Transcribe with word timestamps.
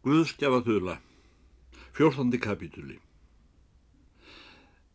Guðskjafa 0.00 0.62
þula, 0.64 0.94
fjórþandi 1.92 2.38
kapítuli. 2.40 2.94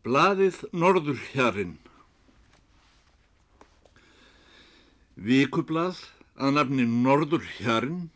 Blaðið 0.02 0.64
Norður 0.74 1.20
hjarinn. 1.30 1.76
Vikublað 5.14 6.02
að 6.34 6.58
nafni 6.58 6.88
Norður 6.90 7.46
hjarinn 7.60 8.08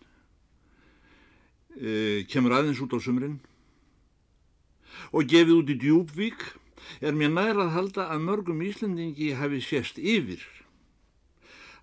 e, 1.78 2.26
kemur 2.26 2.58
aðeins 2.58 2.82
út 2.82 2.92
á 2.94 2.98
sumrin 2.98 3.38
og 5.14 5.30
gefið 5.30 5.56
út 5.60 5.70
í 5.70 5.80
Djúbvík 5.86 6.46
er 6.98 7.14
mér 7.14 7.30
nær 7.38 7.66
að 7.68 7.74
halda 7.78 8.10
að 8.10 8.26
mörgum 8.26 8.66
Íslandingi 8.66 9.36
hafi 9.38 9.62
sést 9.62 9.98
yfir. 10.02 10.42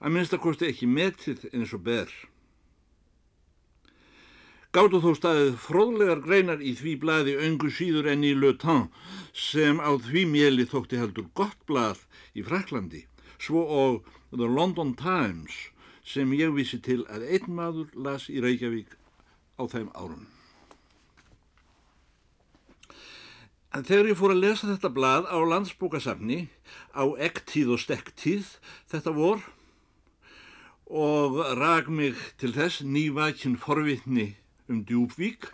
Að 0.04 0.20
minnstakosti 0.20 0.68
ekki 0.68 0.92
metið 0.92 1.48
eins 1.54 1.71
og 1.71 1.88
ber. 1.88 2.12
Gáttu 4.78 5.00
þó 5.02 5.16
staðið 5.18 5.56
fróðlegar 5.58 6.20
greinar 6.22 6.60
í 6.62 6.76
því 6.78 6.92
blaði 7.02 7.32
öngu 7.48 7.72
síður 7.74 8.12
enn 8.12 8.26
í 8.28 8.36
Le 8.38 8.52
Temps 8.62 9.16
sem 9.34 9.80
á 9.82 9.90
því 9.98 10.22
mjeli 10.30 10.68
þótti 10.70 11.00
heldur 11.02 11.32
gott 11.40 11.58
blað 11.66 12.04
í 12.38 12.44
Fraklandi, 12.46 13.02
svo 13.42 13.64
og 13.66 14.06
The 14.30 14.46
London 14.46 14.94
Times 14.94 15.58
sem 16.06 16.30
ég 16.38 16.54
vissi 16.54 16.78
til 16.78 17.00
að 17.10 17.26
einn 17.26 17.50
maður 17.58 17.90
las 18.06 18.30
í 18.30 18.38
Reykjavík 18.38 18.94
á 19.58 19.66
þeim 19.66 19.90
árum. 19.98 20.30
En 23.74 23.82
þegar 23.82 24.14
ég 24.14 24.22
fór 24.22 24.38
að 24.38 24.44
lesa 24.46 24.70
þetta 24.75 24.94
blað 24.94 25.25
á 25.25 25.38
landsbókasafni, 25.42 26.42
á 26.94 27.18
ektíð 27.18 27.80
og 27.80 27.88
stektíð 27.88 28.60
þetta 28.94 29.18
vor 29.18 29.42
og 30.86 31.48
rak 31.58 31.89
mig 31.89 32.28
til 32.38 32.53
þess 32.53 32.86
nývækinn 32.86 33.58
forvitni 33.58 34.36
um 34.67 34.84
Djúbvík, 34.88 35.50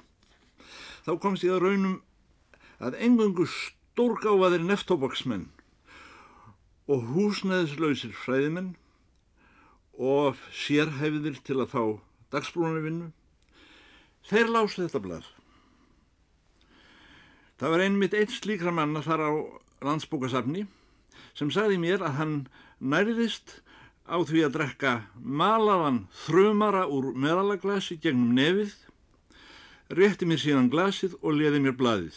þá 1.05 1.11
komst 1.21 1.45
ég 1.45 1.55
að 1.55 1.67
raunum 1.67 1.97
að 2.83 2.97
engungu 3.05 3.45
stórgáfaðir 3.49 4.63
neftóbaksmenn 4.65 5.49
og 6.91 7.05
húsnæðislausir 7.13 8.15
fræðimenn 8.23 8.73
og 9.93 10.39
sérhæfiðir 10.51 11.37
til 11.45 11.59
að 11.61 11.71
fá 11.71 11.83
dagsbrúnavinnu, 12.33 13.11
þeir 14.25 14.49
lási 14.49 14.81
þetta 14.81 15.01
blað. 15.03 15.27
Það 17.61 17.75
var 17.75 17.83
einmitt 17.85 18.15
einn 18.17 18.31
slíkra 18.33 18.73
manna 18.73 19.03
þar 19.05 19.21
á 19.29 19.31
landsbókasafni 19.85 20.65
sem 21.37 21.51
sagði 21.53 21.77
mér 21.79 22.03
að 22.03 22.17
hann 22.17 22.33
nærðist 22.81 23.61
á 24.09 24.19
því 24.19 24.41
að 24.47 24.55
drekka 24.57 24.93
malaðan 25.15 26.03
þrumara 26.25 26.87
úr 26.91 27.13
meðalaglasi 27.15 27.99
gegnum 28.01 28.33
nefið 28.35 28.73
rétti 29.91 30.27
mér 30.27 30.39
síðan 30.41 30.69
glasið 30.71 31.17
og 31.21 31.35
leði 31.39 31.59
mér 31.63 31.75
bladið. 31.79 32.15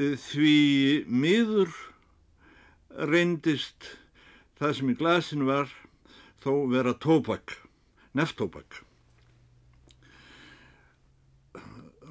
Eh, 0.00 0.16
því 0.16 0.56
miður 1.08 1.72
reyndist 2.92 3.96
það 4.60 4.76
sem 4.78 4.92
í 4.92 4.96
glasinu 4.96 5.48
var 5.48 5.68
þó 6.42 6.68
vera 6.72 6.94
tópak, 6.96 7.58
neftópak. 8.16 8.82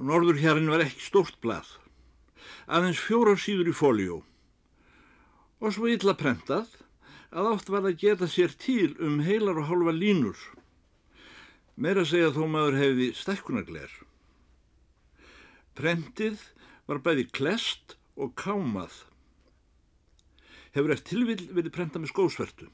Norður 0.01 0.39
hérinn 0.41 0.69
var 0.71 0.81
ekki 0.85 1.03
stórt 1.05 1.37
blað, 1.41 1.67
aðeins 2.65 3.01
fjóra 3.01 3.35
síður 3.37 3.69
í 3.69 3.75
fóljó 3.75 4.21
og 5.61 5.75
svo 5.75 5.89
illa 5.91 6.15
prentað 6.17 6.71
að 7.29 7.51
átt 7.51 7.69
var 7.69 7.85
að 7.85 7.99
geta 8.01 8.27
sér 8.27 8.55
til 8.57 8.95
um 8.99 9.19
heilar 9.21 9.59
og 9.61 9.69
hálfa 9.69 9.93
línur 9.93 10.39
Meira 11.81 12.03
segja 12.05 12.29
þó 12.29 12.43
maður 12.45 12.75
hefði 12.77 13.05
stækkunagler. 13.17 13.93
Prentið 15.73 16.43
var 16.85 16.99
bæði 17.01 17.23
klest 17.33 17.95
og 18.13 18.35
kámað. 18.37 18.93
Hefur 20.75 20.93
eftir 20.93 21.15
tilvill 21.15 21.47
verið 21.49 21.73
prentað 21.73 22.03
með 22.03 22.11
skósvertu. 22.13 22.67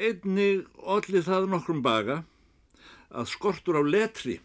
Einnig 0.00 0.64
allir 0.80 1.26
það 1.26 1.50
nokkrum 1.52 1.84
baga 1.84 2.22
að 3.12 3.28
skortur 3.34 3.78
á 3.78 3.82
letri 3.84 4.38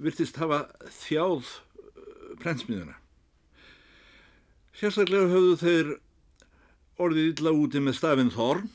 virtist 0.00 0.40
hafa 0.40 0.64
þjáð 1.02 1.44
uh, 1.44 2.32
prentsmiðuna. 2.40 2.96
Sérstaklega 4.76 5.28
höfðu 5.28 5.60
þeir 5.60 5.94
orðið 7.04 7.30
illa 7.34 7.52
úti 7.52 7.84
með 7.84 8.00
stafinn 8.00 8.32
Þorn 8.32 8.72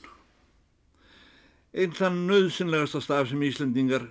einn 1.72 1.96
þann 1.96 2.26
nöðsynlegasta 2.28 3.00
staf 3.04 3.30
sem 3.30 3.44
Íslendingar 3.48 4.10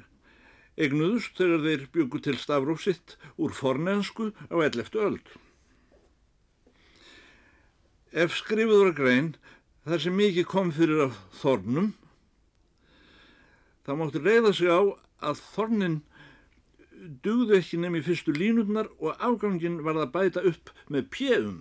egnuðust 0.80 1.36
þegar 1.36 1.64
þeir 1.66 1.86
byggu 1.92 2.20
til 2.24 2.36
stafrófsitt 2.40 3.16
úr 3.36 3.52
fornensku 3.52 4.30
á 4.48 4.56
11. 4.56 4.96
öld. 4.96 5.32
Ef 8.10 8.34
skrifuður 8.38 8.90
að 8.90 8.98
grein 8.98 9.32
þar 9.84 10.04
sem 10.04 10.16
mikið 10.16 10.46
kom 10.48 10.70
fyrir 10.74 11.04
af 11.06 11.18
þornum, 11.40 11.92
þá 13.84 13.92
máttu 13.98 14.22
reyða 14.24 14.54
sig 14.56 14.72
á 14.72 14.80
að 15.20 15.42
þornin 15.52 15.98
dugðu 17.24 17.58
ekki 17.58 17.80
nefn 17.80 18.00
í 18.00 18.04
fyrstu 18.04 18.32
línutnar 18.36 18.88
og 19.00 19.20
afgangin 19.20 19.80
var 19.84 20.00
að 20.00 20.12
bæta 20.16 20.42
upp 20.48 20.72
með 20.88 21.08
pjöfum. 21.12 21.60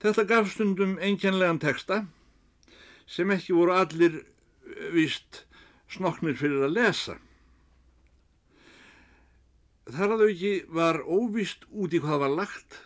Þetta 0.00 0.24
gaf 0.28 0.50
stundum 0.54 0.96
einkennlegan 1.04 1.60
texta 1.60 2.04
sem 3.10 3.30
ekki 3.34 3.56
voru 3.56 3.74
allir 3.74 4.20
eh, 4.20 4.90
vist 4.94 5.44
snoknir 5.90 6.38
fyrir 6.38 6.62
að 6.68 6.76
lesa. 6.78 7.16
Þar 9.90 10.14
að 10.14 10.24
auki 10.28 10.52
var 10.70 11.00
óvist 11.02 11.66
út 11.74 11.94
í 11.96 12.00
hvað 12.02 12.22
var 12.22 12.36
lagt 12.38 12.78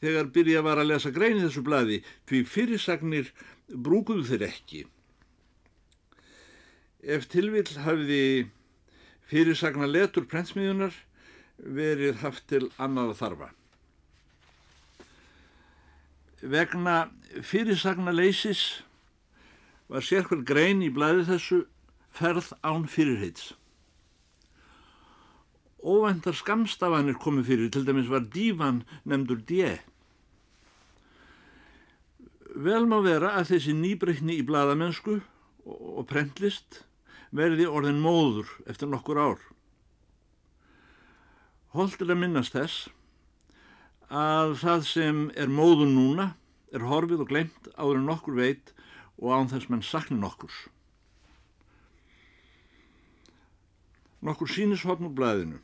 þegar 0.00 0.32
byrja 0.34 0.62
var 0.66 0.80
að 0.82 0.90
lesa 0.90 1.12
grein 1.14 1.38
í 1.38 1.44
þessu 1.44 1.62
bladi 1.64 2.00
því 2.26 2.42
fyrirsagnir 2.50 3.30
brúkuðu 3.70 4.26
þeir 4.26 4.46
ekki. 4.48 4.82
Ef 7.06 7.28
tilvill 7.30 7.68
hafiði 7.84 8.48
fyrirsagna 9.30 9.86
letur 9.86 10.26
prentsmiðunar 10.26 10.94
verið 11.56 12.18
haft 12.22 12.48
til 12.50 12.66
annar 12.82 13.14
þarfa. 13.16 13.52
Vegna 16.42 16.96
fyrirsagna 17.46 18.12
leysis 18.12 18.82
var 19.92 20.04
sérkvæl 20.04 20.42
grein 20.46 20.82
í 20.82 20.90
blæði 20.92 21.26
þessu 21.30 21.60
ferð 22.16 22.52
án 22.66 22.86
fyrirheits. 22.90 23.52
Óvendar 25.86 26.34
skamstafanir 26.34 27.18
komið 27.22 27.50
fyrir, 27.50 27.70
til 27.70 27.84
dæmis 27.86 28.10
var 28.10 28.24
dívan 28.32 28.82
nefndur 29.04 29.42
dje. 29.46 29.76
Vel 32.56 32.86
má 32.88 32.98
vera 33.04 33.36
að 33.38 33.52
þessi 33.52 33.76
nýbreytni 33.76 34.40
í 34.40 34.46
bladamennsku 34.46 35.20
og 35.66 36.06
prentlist 36.10 36.82
verði 37.36 37.66
orðin 37.68 38.00
móður 38.02 38.50
eftir 38.66 38.90
nokkur 38.90 39.20
ár. 39.20 39.40
Holtir 41.76 42.08
að 42.08 42.22
minnast 42.22 42.56
þess 42.56 42.88
að 44.08 44.56
það 44.62 44.86
sem 44.88 45.22
er 45.36 45.50
móður 45.52 45.90
núna 45.92 46.30
er 46.74 46.86
horfið 46.86 47.26
og 47.26 47.30
glemt 47.30 47.68
áður 47.76 48.00
en 48.00 48.08
nokkur 48.10 48.38
veit 48.38 48.72
og 49.20 49.32
án 49.32 49.50
þess 49.50 49.70
menn 49.70 49.84
sakni 49.84 50.18
nokkurs. 50.20 50.66
Nokkur 54.24 54.50
sínishotn 54.50 55.08
úr 55.08 55.14
blæðinu. 55.16 55.60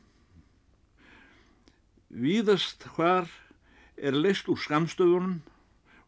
Víðast 2.13 2.85
hvar 2.95 3.29
er 3.97 4.17
leist 4.17 4.49
úr 4.53 4.61
skamstöðunum 4.61 5.41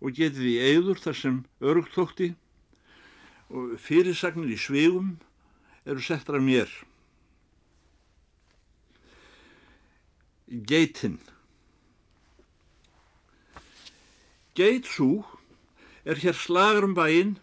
og 0.05 0.17
getið 0.17 0.49
í 0.53 0.57
eigður 0.61 1.01
þar 1.01 1.21
sem 1.21 1.39
örugtókti 1.65 2.33
og 3.49 3.77
fyrirsagnir 3.81 4.53
í 4.53 4.59
svegum 4.61 5.15
eru 5.85 6.05
settar 6.05 6.39
af 6.39 6.45
mér. 6.45 6.69
Geitinn 10.49 11.19
Geit 14.55 14.87
sú 14.87 15.25
er 16.05 16.21
hér 16.21 16.37
slagar 16.37 16.85
um 16.85 16.95
bæinn 16.95 17.37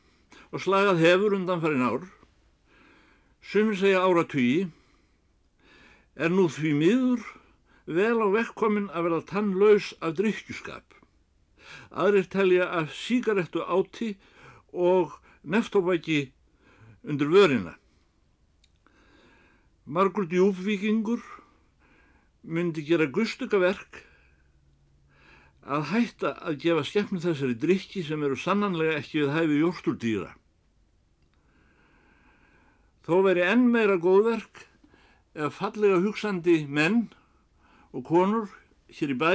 og 0.51 0.61
slagað 0.61 1.01
hefur 1.01 1.35
undan 1.37 1.61
farin 1.61 1.85
ár, 1.85 2.03
sumir 3.41 3.77
segja 3.79 4.03
áratugji, 4.05 4.69
er 6.15 6.29
nú 6.29 6.45
því 6.51 6.73
miður 6.77 7.23
vel 7.87 8.21
á 8.21 8.27
vekkkomin 8.29 8.91
að 8.93 9.07
vera 9.07 9.21
tannlaus 9.31 9.93
af 10.01 10.15
drikkjuskap. 10.19 10.85
Aðrir 11.91 12.27
telja 12.29 12.67
af 12.67 12.93
síkarettu 12.93 13.63
áti 13.63 14.15
og 14.71 15.17
neftóbæki 15.43 16.31
undir 17.03 17.31
vörina. 17.31 17.75
Margur 19.85 20.27
djúbvíkingur 20.29 21.23
myndi 22.43 22.83
gera 22.85 23.07
gustugaverk 23.07 24.05
að 25.61 25.87
hætta 25.91 26.33
að 26.41 26.57
gefa 26.63 26.83
skemmnu 26.87 27.21
þessari 27.21 27.57
drikki 27.61 28.03
sem 28.05 28.23
eru 28.25 28.37
sannanlega 28.37 28.97
ekki 28.97 29.21
við 29.21 29.33
hæfi 29.35 29.59
jórturdýra. 29.61 30.31
Þó 33.05 33.15
veri 33.25 33.45
enn 33.45 33.67
meira 33.73 33.97
góðverk 34.01 34.65
ef 35.33 35.59
fallega 35.61 36.01
hugsandi 36.01 36.65
menn 36.67 37.09
og 37.93 38.05
konur 38.09 38.49
hér 38.91 39.13
í 39.13 39.17
bæ 39.17 39.33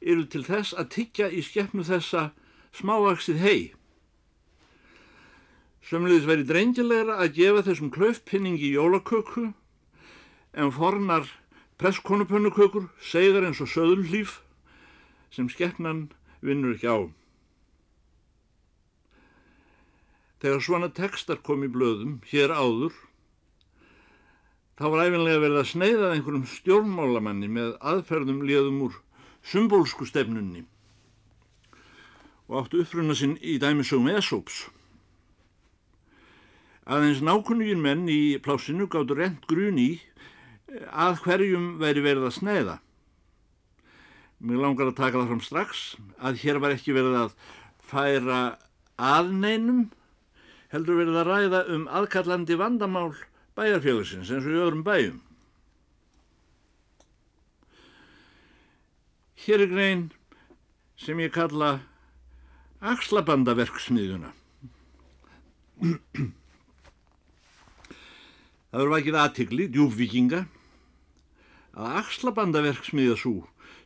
eru 0.00 0.26
til 0.30 0.44
þess 0.46 0.76
að 0.78 0.92
tyggja 0.94 1.28
í 1.32 1.42
skeppnu 1.42 1.84
þessa 1.84 2.30
smávaksið 2.76 3.40
hei. 3.42 3.60
Sömliðis 5.88 6.28
veri 6.28 6.44
drengjilegra 6.44 7.16
að 7.22 7.38
gefa 7.40 7.64
þessum 7.66 7.90
klaufpinningi 7.90 8.74
jólaköku 8.74 9.48
en 10.52 10.72
fornar 10.74 11.24
presskonupunnukökur 11.80 12.90
segar 13.00 13.46
eins 13.48 13.62
og 13.64 13.72
söðullíf 13.72 14.38
sem 15.34 15.48
skeppnan 15.52 16.08
vinnur 16.44 16.76
ekki 16.76 16.88
á. 16.88 16.98
Þegar 20.38 20.62
svona 20.62 20.88
tekstar 20.94 21.42
kom 21.42 21.64
í 21.66 21.70
blöðum 21.72 22.18
hér 22.30 22.54
áður, 22.54 22.94
þá 24.78 24.84
var 24.94 25.04
æfinlega 25.08 25.42
verið 25.42 25.60
að 25.60 25.70
sneiða 25.72 26.10
einhverjum 26.14 26.48
stjórnmálamanni 26.52 27.50
með 27.50 27.72
aðferðum 27.82 28.44
liðum 28.46 28.82
úr 28.86 28.98
symbolsku 29.42 30.06
stefnunni 30.06 30.64
og 32.48 32.62
áttu 32.62 32.80
uppruna 32.82 33.16
sinn 33.18 33.36
í 33.44 33.58
dæmisögum 33.60 34.08
Esóps. 34.14 34.68
Aðeins 36.88 37.20
nákunnugin 37.20 37.82
menn 37.84 38.06
í 38.08 38.38
plásinu 38.40 38.86
gáttu 38.88 39.18
rent 39.18 39.44
grun 39.50 39.76
í 39.76 39.90
að 40.88 41.18
hverjum 41.26 41.74
veri 41.82 42.04
verið 42.04 42.28
að 42.30 42.36
sneiða. 42.38 42.76
Mér 44.38 44.60
langar 44.62 44.86
að 44.86 44.98
taka 45.00 45.18
það 45.18 45.30
fram 45.32 45.40
strax 45.42 45.84
að 46.22 46.42
hér 46.44 46.60
var 46.62 46.74
ekki 46.76 46.94
verið 46.94 47.16
að 47.24 47.32
færa 47.88 48.42
aðneinum, 48.98 49.88
heldur 50.70 51.00
verið 51.00 51.18
að 51.18 51.30
ræða 51.32 51.62
um 51.74 51.88
aðkallandi 51.90 52.58
vandamál 52.60 53.10
bæjarfélagsins 53.58 54.30
eins 54.30 54.46
og 54.46 54.54
í 54.54 54.60
öðrum 54.62 54.84
bæjum. 54.86 55.18
Hér 59.42 59.64
er 59.64 59.72
grein 59.72 60.06
sem 60.98 61.18
ég 61.22 61.34
kalla 61.34 61.80
axlabandaverksmiðuna. 62.78 64.30
Það 68.68 68.78
verður 68.78 68.92
vakið 68.92 69.18
aðtikli, 69.18 69.66
djúfvikinga, 69.74 70.44
að 71.78 72.02
axlabandaverksmiðja 72.02 73.16
svo 73.18 73.38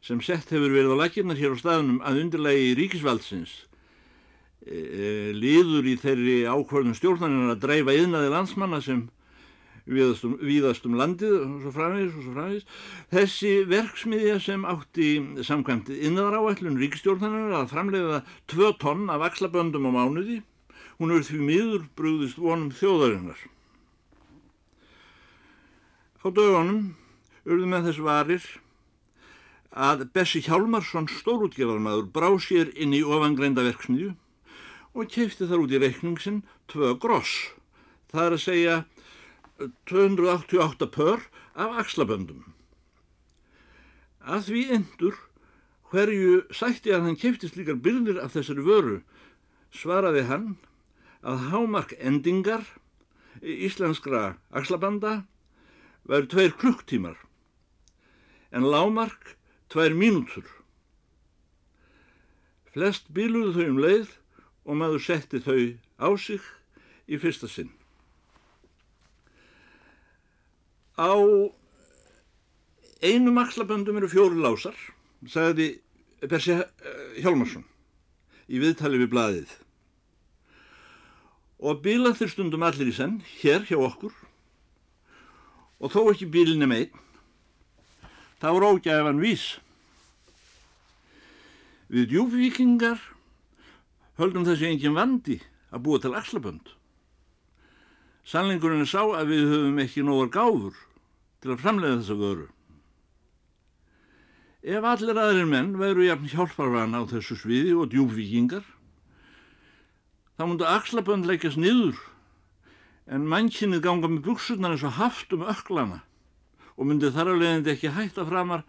sem 0.03 0.21
sett 0.25 0.51
hefur 0.51 0.73
verið 0.75 0.97
á 0.99 1.03
lakirnar 1.05 1.39
hér 1.39 1.55
á 1.55 1.59
staðnum 1.61 2.01
að 2.03 2.23
undirlegi 2.25 2.73
ríkisvaldsins 2.79 3.53
e, 4.67 4.75
e, 4.75 5.09
liður 5.37 5.87
í 5.87 5.97
þeirri 6.03 6.39
ákvörðum 6.51 6.97
stjórnarinn 6.99 7.53
að 7.55 7.61
dreifa 7.63 7.95
yðnaði 7.95 8.33
landsmanna 8.33 8.81
sem 8.83 9.05
viðastum, 9.87 10.37
viðastum 10.43 10.97
landið 10.99 11.37
og 11.41 11.55
svo 11.65 11.73
framvegis 11.75 12.17
og 12.17 12.25
svo 12.27 12.35
framvegis. 12.37 12.67
Þessi 13.13 13.53
verksmiðja 13.71 14.39
sem 14.43 14.67
átti 14.69 15.09
samkvæmt 15.47 15.91
innadaráætlun 15.95 16.79
ríkistjórnarinn 16.83 17.55
að 17.59 17.71
framleiða 17.73 18.23
tvö 18.51 18.73
tonn 18.83 19.11
af 19.13 19.27
axlaböndum 19.27 19.87
á 19.91 19.93
mánuði, 19.95 20.41
hún 20.99 21.15
er 21.15 21.27
því 21.27 21.41
miður 21.47 21.87
brúðist 21.99 22.39
vonum 22.43 22.71
þjóðarinnar. 22.79 23.39
Á 26.23 26.27
dögunum 26.31 26.93
urðu 27.43 27.71
með 27.71 27.91
þess 27.91 28.05
varir 28.07 28.51
að 29.73 30.07
Bessi 30.13 30.43
Hjálmarsson 30.45 31.09
stórútgefarmaður 31.09 32.11
brá 32.13 32.29
sér 32.41 32.73
inn 32.77 32.93
í 32.93 33.03
ofangreinda 33.03 33.65
verksmiðju 33.65 34.13
og 34.93 35.09
kefti 35.09 35.49
þar 35.49 35.65
út 35.65 35.73
í 35.73 35.81
reikning 35.81 36.19
sinn 36.21 36.43
tvö 36.69 36.93
gross. 37.01 37.53
Það 38.13 38.27
er 38.27 38.37
að 38.37 38.45
segja 38.45 38.77
288 39.89 40.89
pör 40.93 41.25
af 41.57 41.79
axlaböndum. 41.81 42.45
Að 44.21 44.51
því 44.51 44.63
endur 44.77 45.17
hverju 45.93 46.43
sætti 46.53 46.93
að 46.93 47.09
hann 47.09 47.19
kefti 47.21 47.49
slíkar 47.49 47.81
byrðir 47.81 48.21
af 48.21 48.37
þessari 48.37 48.65
vöru 48.65 49.01
svaraði 49.73 50.27
hann 50.29 50.47
að 51.25 51.49
hámark 51.53 51.93
endingar 51.99 52.65
íslenskra 53.41 54.37
axlabanda 54.53 55.23
væri 56.09 56.29
tveir 56.29 56.57
klukktímar 56.61 57.17
en 58.53 58.69
lámark 58.69 59.37
tvær 59.73 59.97
mínútur. 59.97 60.45
Flest 62.73 63.09
bíluðu 63.13 63.55
þau 63.57 63.69
um 63.69 63.81
leið 63.83 64.13
og 64.65 64.79
maður 64.81 65.05
setti 65.05 65.41
þau 65.43 65.61
á 66.01 66.09
sig 66.21 66.45
í 67.09 67.19
fyrsta 67.21 67.49
sinn. 67.51 67.73
Á 70.97 71.13
einum 73.03 73.41
axlaböndum 73.43 73.99
eru 73.99 74.09
fjóri 74.13 74.39
lásar, 74.39 74.77
sagði 75.27 75.75
Persi 76.23 76.55
eh, 76.55 76.67
Hjálmarsson 77.19 77.65
í 78.53 78.61
viðtali 78.63 79.01
við 79.01 79.11
blaðið. 79.15 79.55
Og 81.63 81.81
bílað 81.83 82.21
þeir 82.21 82.33
stundum 82.33 82.65
allir 82.67 82.91
í 82.91 82.95
senn, 82.95 83.21
hér 83.41 83.67
hjá 83.67 83.79
okkur, 83.79 84.15
og 85.83 85.93
þó 85.95 86.01
ekki 86.13 86.31
bílinni 86.31 86.69
meitt, 86.71 86.95
þá 88.43 88.49
er 88.53 88.67
ógæfan 88.67 89.23
vís. 89.23 89.47
Við 91.93 92.06
djúfvíkingar 92.09 93.00
höldum 94.17 94.47
þessi 94.47 94.71
engin 94.71 94.94
vandi 94.97 95.35
að 95.69 95.83
búa 95.85 96.00
til 96.00 96.15
axlabönd. 96.17 96.71
Sannlingurinn 98.25 98.85
er 98.87 98.89
sá 98.89 99.03
að 99.03 99.33
við 99.35 99.50
höfum 99.50 99.81
ekki 99.83 100.05
nógar 100.06 100.31
gáfur 100.33 100.79
til 101.44 101.53
að 101.53 101.61
framlega 101.61 101.99
þessa 101.99 102.17
vöru. 102.17 102.47
Ef 104.62 104.87
allir 104.89 105.21
aðrir 105.21 105.50
menn 105.50 105.75
væru 105.77 106.06
jafn 106.06 106.31
hjálparvana 106.33 107.03
á 107.03 107.11
þessu 107.11 107.37
sviði 107.43 107.75
og 107.77 107.91
djúfvíkingar, 107.93 108.65
þá 110.39 110.43
múndu 110.47 110.69
axlabönd 110.71 111.29
leikast 111.29 111.61
niður 111.61 111.99
en 113.05 113.29
mannkynnið 113.29 113.85
ganga 113.85 114.09
með 114.09 114.25
buksurnar 114.31 114.79
eins 114.79 114.87
og 114.87 114.97
haft 114.97 115.35
um 115.37 115.44
öklana 115.44 116.00
og 116.79 116.89
myndi 116.89 117.12
þar 117.12 117.35
á 117.35 117.41
leiðindi 117.41 117.75
ekki 117.75 117.93
hætta 117.93 118.25
framar 118.25 118.65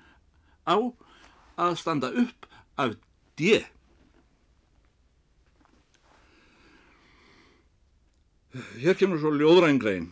á 0.67 0.75
að 1.61 1.79
standa 1.79 2.11
upp 2.11 2.49
af 2.81 2.97
D. 3.39 3.63
Hér 8.77 8.97
kemur 8.99 9.17
svo 9.17 9.31
ljóðrængrein 9.33 10.11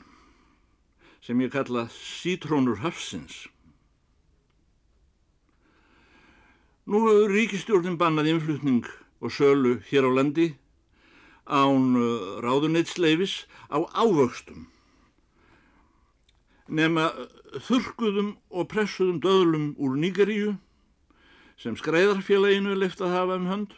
sem 1.21 1.41
ég 1.45 1.51
kalla 1.53 1.85
Sítrónur 1.93 2.81
Hafsins. 2.81 3.45
Nú 6.89 7.03
hefur 7.05 7.29
ríkistjórnin 7.29 7.99
bannað 8.01 8.31
innflutning 8.33 8.89
og 9.21 9.29
sölu 9.29 9.77
hér 9.91 10.09
á 10.09 10.11
landi 10.17 10.47
án 11.45 11.93
uh, 11.93 12.41
ráðuneytsleifis 12.41 13.45
á 13.69 13.85
ávöxtum 13.93 14.65
nema 16.71 17.11
þurkuðum 17.67 18.33
og 18.49 18.69
pressuðum 18.71 19.21
döðlum 19.21 19.71
úr 19.77 19.97
Nýgaríu 19.99 20.55
sem 21.61 21.77
skreiðarfélaginu 21.77 22.73
er 22.73 22.81
leift 22.81 23.01
að 23.03 23.13
hafa 23.13 23.37
um 23.37 23.47
hönd 23.49 23.75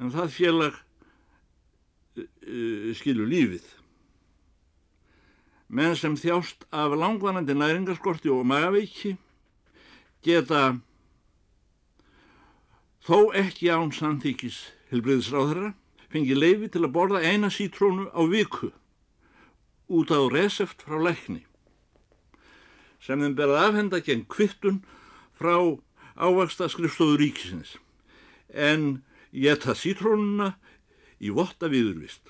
en 0.00 0.12
það 0.14 0.32
félag 0.32 0.76
uh, 2.20 2.90
skilur 2.96 3.28
lífið. 3.28 3.66
Menn 5.70 5.96
sem 5.98 6.16
þjást 6.18 6.64
af 6.74 6.94
langvanandi 6.98 7.54
næringarskorti 7.54 8.30
og 8.32 8.46
magaveiki 8.48 9.16
geta 10.24 10.78
þó 13.06 13.30
ekki 13.38 13.70
án 13.70 13.92
samþykis 13.94 14.62
Hilbriðisráðherra 14.90 15.74
fengi 16.10 16.34
leifi 16.34 16.70
til 16.72 16.82
að 16.86 16.94
borða 16.96 17.22
eina 17.22 17.50
sítrónu 17.52 18.08
á 18.10 18.22
viku 18.30 18.72
út 19.90 20.10
á 20.10 20.20
resept 20.32 20.82
frá 20.86 20.98
lækni 21.02 21.44
sem 23.00 23.22
þeim 23.22 23.36
berða 23.38 23.68
afhenda 23.68 24.00
gegn 24.04 24.26
kvittun 24.30 24.82
frá 25.40 25.56
ávaksta 26.20 26.68
skrifstofu 26.68 27.16
ríkisins 27.16 27.78
en 28.52 29.00
geta 29.32 29.72
sítrónuna 29.72 30.52
í 31.20 31.32
votta 31.32 31.70
viðurvist. 31.72 32.28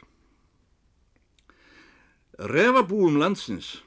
Refabúum 2.38 3.18
landsins 3.18 3.80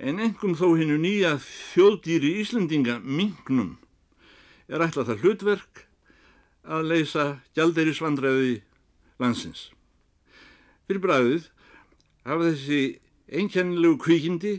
en 0.00 0.20
engum 0.24 0.56
þó 0.56 0.70
hennu 0.78 0.96
nýja 1.00 1.36
þjóðdýri 1.44 2.32
Íslendinga 2.40 2.98
mingnum 3.04 3.76
er 4.68 4.84
ætlað 4.88 5.12
það 5.12 5.22
hlutverk 5.24 5.84
að 6.66 6.88
leysa 6.90 7.26
gjaldeirisvandræði 7.54 8.60
landsins. 9.22 9.70
Fyrir 10.88 11.04
bræðið 11.04 11.50
hafa 12.26 12.48
þessi 12.48 12.80
einkennilegu 13.28 14.00
kvíkindi 14.02 14.54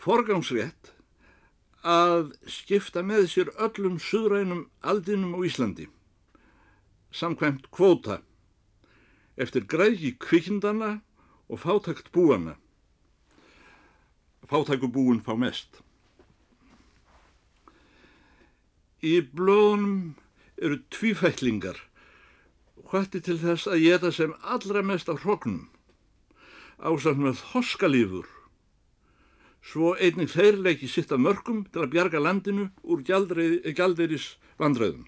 forgangsrétt 0.00 0.95
að 1.86 2.32
skipta 2.50 3.04
með 3.06 3.28
sér 3.30 3.52
öllum 3.62 4.00
suðrænum 4.02 4.66
aldinum 4.82 5.36
á 5.38 5.40
Íslandi 5.46 5.86
samkvæmt 7.16 7.70
kvóta 7.70 8.20
eftir 9.36 9.64
græki 9.68 10.16
kvikindana 10.18 11.00
og 11.48 11.60
fátækt 11.60 12.10
búana. 12.12 12.56
Fátæku 14.46 14.88
búin 14.92 15.22
fá 15.22 15.34
mest. 15.38 15.82
Í 19.02 19.20
blóðunum 19.20 20.16
eru 20.56 20.80
tvífætlingar 20.90 21.78
hvati 22.86 23.20
til 23.20 23.38
þess 23.42 23.66
að 23.70 23.82
geta 23.84 24.12
sem 24.14 24.34
allra 24.42 24.82
mest 24.82 25.10
af 25.12 25.24
hrognum 25.24 25.66
ásamt 26.78 27.22
með 27.22 27.42
þoskalífur 27.52 28.28
svo 29.66 29.96
einnig 29.98 30.30
þeir 30.30 30.60
leiki 30.62 30.88
sitt 30.88 31.10
af 31.12 31.20
mörgum 31.22 31.64
til 31.72 31.82
að 31.82 31.92
bjarga 31.96 32.22
landinu 32.22 32.68
úr 32.86 33.02
gjaldeiris 33.02 34.36
vandröðum. 34.60 35.06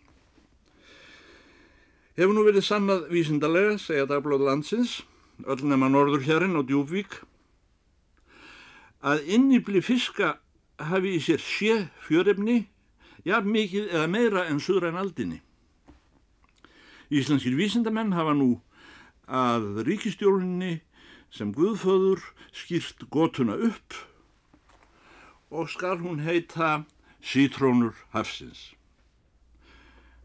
Hefur 2.19 2.35
nú 2.35 2.43
verið 2.43 2.67
sannað 2.67 3.07
vísindarlega, 3.13 3.77
segja 3.79 4.09
dagblóðu 4.11 4.49
landsins, 4.49 5.03
öll 5.47 5.63
nema 5.71 5.87
Norðurhjörinn 5.93 6.59
og 6.59 6.67
Djúbvík, 6.67 7.21
að 9.07 9.23
innibli 9.31 9.79
fiska 9.87 10.41
hafi 10.83 11.15
í 11.15 11.23
sér 11.23 11.39
sé 11.43 11.77
fjörefni, 12.09 12.65
jafn 13.23 13.55
mikið 13.55 13.93
eða 13.95 14.11
meira 14.11 14.45
en 14.51 14.59
suðræn 14.59 14.99
aldinni. 14.99 15.39
Íslenskir 17.15 17.55
vísindamenn 17.55 18.17
hafa 18.19 18.35
nú 18.35 18.57
að 19.31 19.85
ríkistjórnini 19.87 20.81
sem 21.31 21.55
Guðföður 21.55 22.25
skýrt 22.51 23.07
gotuna 23.15 23.55
upp 23.55 23.95
og 25.51 25.71
skal 25.71 25.99
hún 25.99 26.21
heita 26.25 26.85
Sítrónur 27.23 27.95
Hafsins. 28.13 28.75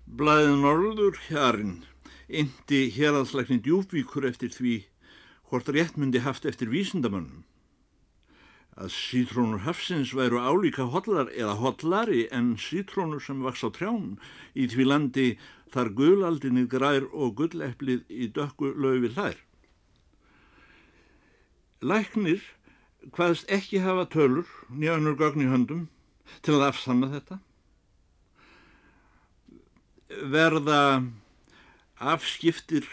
Blæðin 0.06 0.62
Norður 0.62 1.18
hérinn 1.30 1.80
indi 2.28 2.90
hérðslækni 2.94 3.62
djúbvíkur 3.64 4.28
eftir 4.28 4.52
því 4.52 4.76
hvort 5.50 5.72
rétt 5.72 5.98
myndi 5.98 6.22
haft 6.26 6.46
eftir 6.50 6.72
vísindamönnum. 6.74 7.44
Að 8.74 8.90
sítrónur 8.90 9.64
hafsins 9.68 10.16
væru 10.18 10.42
álíka 10.42 10.88
hotlar 10.90 11.30
eða 11.30 11.56
hotlari 11.62 12.24
en 12.34 12.56
sítrónur 12.58 13.22
sem 13.22 13.44
vaks 13.46 13.64
á 13.64 13.70
trján 13.70 14.16
í 14.58 14.66
því 14.68 14.88
landi 14.90 15.28
þar 15.74 15.94
guðaldinni 16.00 16.66
grær 16.70 17.06
og 17.14 17.38
gulleplið 17.38 18.04
í 18.10 18.30
dökku 18.34 18.74
löfi 18.74 19.14
hlær. 19.14 19.38
Læknir 21.82 22.42
hvaðst 23.12 23.50
ekki 23.52 23.82
hafa 23.84 24.06
tölur 24.10 24.48
nýjanur 24.70 25.18
gögn 25.20 25.44
í 25.44 25.50
höndum 25.52 25.88
til 26.46 26.56
að 26.56 26.68
afsanna 26.70 27.10
þetta 27.12 27.40
verða 30.32 30.80
afskiptir 32.00 32.88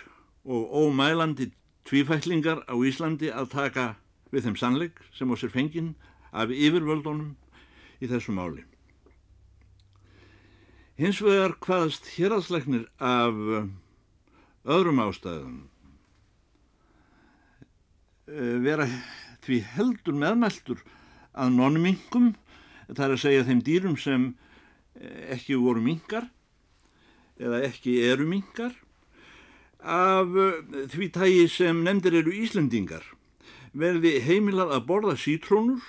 og 0.45 0.73
ómælandi 0.73 1.51
tvífætlingar 1.85 2.65
á 2.67 2.75
Íslandi 2.75 3.31
að 3.31 3.53
taka 3.55 3.87
við 4.31 4.47
þeim 4.47 4.57
sannleik 4.57 5.01
sem 5.15 5.31
á 5.31 5.35
sér 5.37 5.53
fengin 5.53 5.95
af 6.33 6.51
yfirvöldunum 6.51 7.37
í 8.01 8.09
þessu 8.09 8.33
máli. 8.33 8.65
Hins 11.01 11.21
vegar 11.25 11.57
hvaðast 11.65 12.13
héradsleiknir 12.15 12.87
af 12.99 13.35
öðrum 14.65 15.01
ástæðum 15.03 15.59
eh, 18.29 18.57
vera 18.63 18.87
því 19.45 19.61
heldur 19.75 20.19
meðmæltur 20.21 20.83
að 21.33 21.55
nonmingum, 21.57 22.35
það 22.91 23.05
er 23.07 23.15
að 23.15 23.23
segja 23.25 23.47
þeim 23.49 23.63
dýrum 23.67 23.97
sem 24.01 24.29
eh, 24.99 25.37
ekki 25.37 25.59
voru 25.61 25.83
mingar 25.85 26.29
eða 27.41 27.63
ekki 27.71 27.97
eru 28.05 28.27
mingar, 28.29 28.75
af 29.81 30.37
eh, 30.37 30.85
því 30.93 31.09
tægi 31.15 31.47
sem 31.49 31.85
nefndir 31.87 32.19
eru 32.21 32.35
Íslendingar 32.37 33.07
verði 33.73 34.19
heimilað 34.25 34.75
að 34.75 34.87
borða 34.89 35.17
sítrónur 35.17 35.85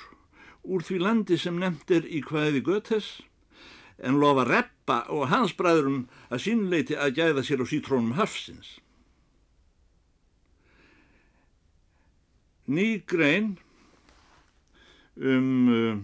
úr 0.62 0.86
því 0.86 1.02
landi 1.02 1.38
sem 1.42 1.58
nefndir 1.60 2.06
í 2.06 2.22
hvaðið 2.22 2.64
Götes 2.68 3.10
en 4.02 4.20
lofa 4.22 4.46
reppa 4.48 5.02
og 5.14 5.30
hans 5.34 5.54
bræðurum 5.58 6.06
að 6.30 6.44
sínleiti 6.46 6.98
að 6.98 7.18
gæða 7.18 7.44
sér 7.46 7.62
á 7.62 7.66
sítrónum 7.70 8.16
hafsins. 8.18 8.80
Ný 12.72 12.88
grein 13.08 13.54
um 15.20 15.48
uh, 15.72 16.02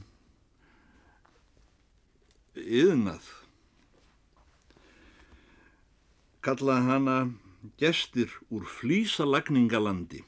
yðnað 2.57 3.27
kallaði 6.47 6.87
hana 6.87 7.17
gestir 7.81 8.31
úr 8.53 8.63
flýsalagningalandi. 8.69 10.23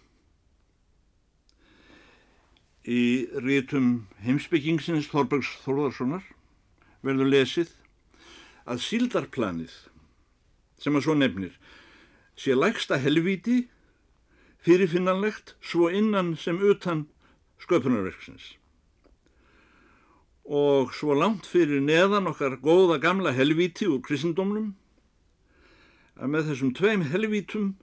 Í 2.89 3.03
rítum 3.43 4.07
heimsbyggingsins 4.25 5.07
Þorbergs 5.11 5.51
Þorðarssonar 5.63 6.25
verður 7.05 7.29
lesið 7.31 7.71
að 8.69 8.81
síldarplanið 8.83 9.75
sem 10.79 10.95
að 10.95 11.05
svo 11.05 11.15
nefnir 11.17 11.55
sé 12.39 12.55
lægsta 12.55 12.99
helvíti 12.99 13.61
fyrirfinnanlegt 14.65 15.55
svo 15.61 15.89
innan 15.89 16.35
sem 16.35 16.59
utan 16.61 17.07
sköpunarverksins. 17.59 18.55
Og 20.49 20.93
svo 20.97 21.13
langt 21.13 21.45
fyrir 21.45 21.81
neðan 21.85 22.29
okkar 22.31 22.57
góða 22.63 22.97
gamla 23.01 23.35
helvíti 23.35 23.87
úr 23.87 24.01
kristendómnum 24.05 24.73
að 26.19 26.33
með 26.33 26.49
þessum 26.49 26.73
tveim 26.75 27.05
helvítum 27.11 27.75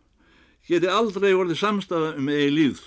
geti 0.66 0.90
aldrei 0.90 1.32
vorið 1.32 1.60
samstafa 1.60 2.16
um 2.18 2.28
eigi 2.32 2.50
líð 2.52 2.82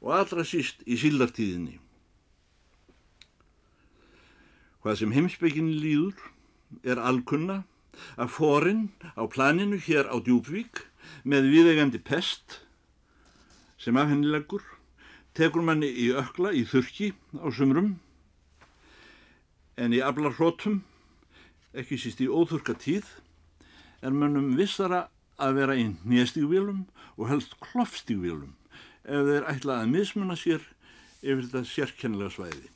og 0.00 0.12
allra 0.16 0.44
síst 0.44 0.82
í 0.88 0.98
síldartíðinni. 1.00 1.78
Hvað 4.80 5.02
sem 5.02 5.12
heimsbygginni 5.12 5.76
líður 5.76 6.16
er 6.88 7.00
alkunna 7.00 7.62
að 8.16 8.32
forinn 8.32 8.86
á 9.12 9.28
planinu 9.28 9.76
hér 9.76 10.08
á 10.08 10.16
Djúbvík 10.16 10.86
með 11.24 11.48
viðegandi 11.52 12.00
pest 12.02 12.60
sem 13.80 13.96
af 13.96 14.10
henni 14.10 14.28
leggur, 14.28 14.62
tekur 15.34 15.64
manni 15.64 15.88
í 15.88 16.10
ökla 16.12 16.52
í 16.56 16.66
þurki 16.68 17.12
á 17.40 17.48
sumrum 17.54 17.94
en 19.80 19.94
í 19.96 20.02
ablarhrótum, 20.04 20.82
ekki 21.72 21.96
síst 22.00 22.20
í 22.20 22.28
óþurka 22.28 22.74
tíð, 22.76 23.06
er 24.04 24.12
mannum 24.12 24.52
vissara 24.58 25.06
að 25.40 25.56
vera 25.60 25.76
í 25.78 25.86
nýjastígvílum 26.04 26.84
og 27.16 27.30
helst 27.30 27.56
klopstígvílum 27.64 28.52
ef 29.04 29.24
þeir 29.30 29.48
ætla 29.48 29.80
að 29.80 29.94
mismuna 29.94 30.36
sér 30.36 30.60
yfir 31.20 31.46
þetta 31.46 31.64
sérkennilega 31.68 32.34
svæði. 32.34 32.68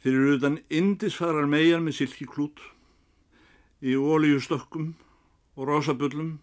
Fyrir 0.00 0.36
utan 0.38 0.60
indisfarar 0.72 1.48
megar 1.48 1.82
með 1.84 1.98
silkiklút 2.00 2.62
í 3.80 3.96
ólíustokkum 3.96 4.92
og 5.56 5.68
rosabullum, 5.68 6.38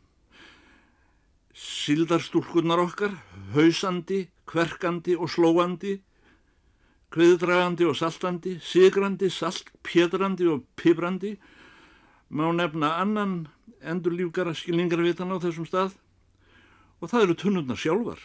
sildarstúlkunnar 1.58 2.82
okkar, 2.82 3.14
hausandi, 3.54 4.28
kverkandi 4.50 5.18
og 5.18 5.30
slóandi, 5.30 5.98
kviðdragandi 7.14 7.88
og 7.88 7.96
saltandi, 7.98 8.58
sigrandi, 8.62 9.30
salt, 9.32 9.72
pétrandi 9.86 10.48
og 10.50 10.66
pibrandi, 10.78 11.38
má 12.30 12.50
nefna 12.52 12.98
annan 13.02 13.48
endurlífgara 13.82 14.54
skilningarvitan 14.58 15.32
á 15.32 15.38
þessum 15.40 15.68
stað 15.68 15.96
og 17.00 17.12
það 17.12 17.24
eru 17.24 17.36
tunnurnar 17.40 17.80
sjálfar 17.80 18.20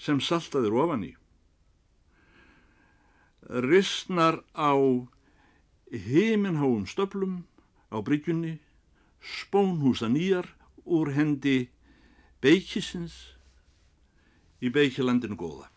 sem 0.00 0.20
saltaðir 0.22 0.76
ofan 0.78 1.04
í. 1.04 1.12
Rissnar 3.44 4.40
á 4.56 4.72
heiminháum 5.92 6.86
stöflum 6.88 7.42
á 7.94 8.02
bryggjunni, 8.02 8.58
spónhúsa 9.22 10.10
nýjar 10.10 10.48
úr 10.84 11.14
hendi 11.14 11.70
beikisins 12.42 13.14
í 14.58 14.72
beikilandinu 14.74 15.38
góða, 15.38 15.70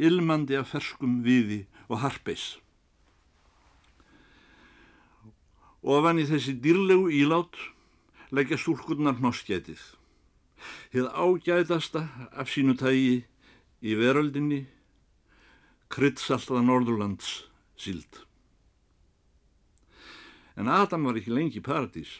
ilmandi 0.00 0.56
af 0.56 0.72
ferskum 0.72 1.20
viði 1.26 1.66
og 1.88 2.00
harpeis. 2.02 2.56
Ofan 5.84 6.18
í 6.18 6.26
þessi 6.26 6.56
dýrlegu 6.64 7.12
ílát 7.14 7.54
leggja 8.34 8.58
stúlkurnar 8.58 9.20
hnoskjætið, 9.20 9.80
hefð 10.96 11.12
ágætasta 11.12 12.08
af 12.32 12.50
sínu 12.50 12.74
tægi 12.80 13.20
í 13.84 13.98
veröldinni, 14.00 14.64
kryddsaltaða 15.92 16.64
Norðurlands 16.66 17.44
síld 17.78 18.27
en 20.58 20.68
Adam 20.68 21.06
var 21.06 21.18
ekki 21.18 21.30
lengi 21.30 21.60
í 21.60 21.64
paradís. 21.64 22.18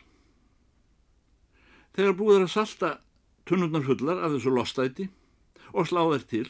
Þegar 1.99 2.14
búið 2.14 2.45
að 2.45 2.52
salta 2.52 2.90
tunnurnar 3.49 3.83
fullar 3.87 4.21
af 4.23 4.37
þessu 4.37 4.52
lostæti 4.54 5.09
og 5.75 5.88
slá 5.90 6.04
þær 6.07 6.26
til, 6.30 6.47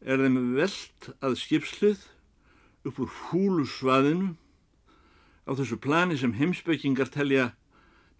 er 0.00 0.22
þeim 0.24 0.38
veld 0.56 1.10
að 1.20 1.36
skipslið 1.42 2.06
upp 2.88 3.00
úr 3.04 3.12
húlu 3.28 3.66
svaðinu 3.68 4.32
á 5.44 5.52
þessu 5.52 5.76
plani 5.80 6.16
sem 6.20 6.32
heimsbyggingar 6.36 7.12
telja 7.12 7.50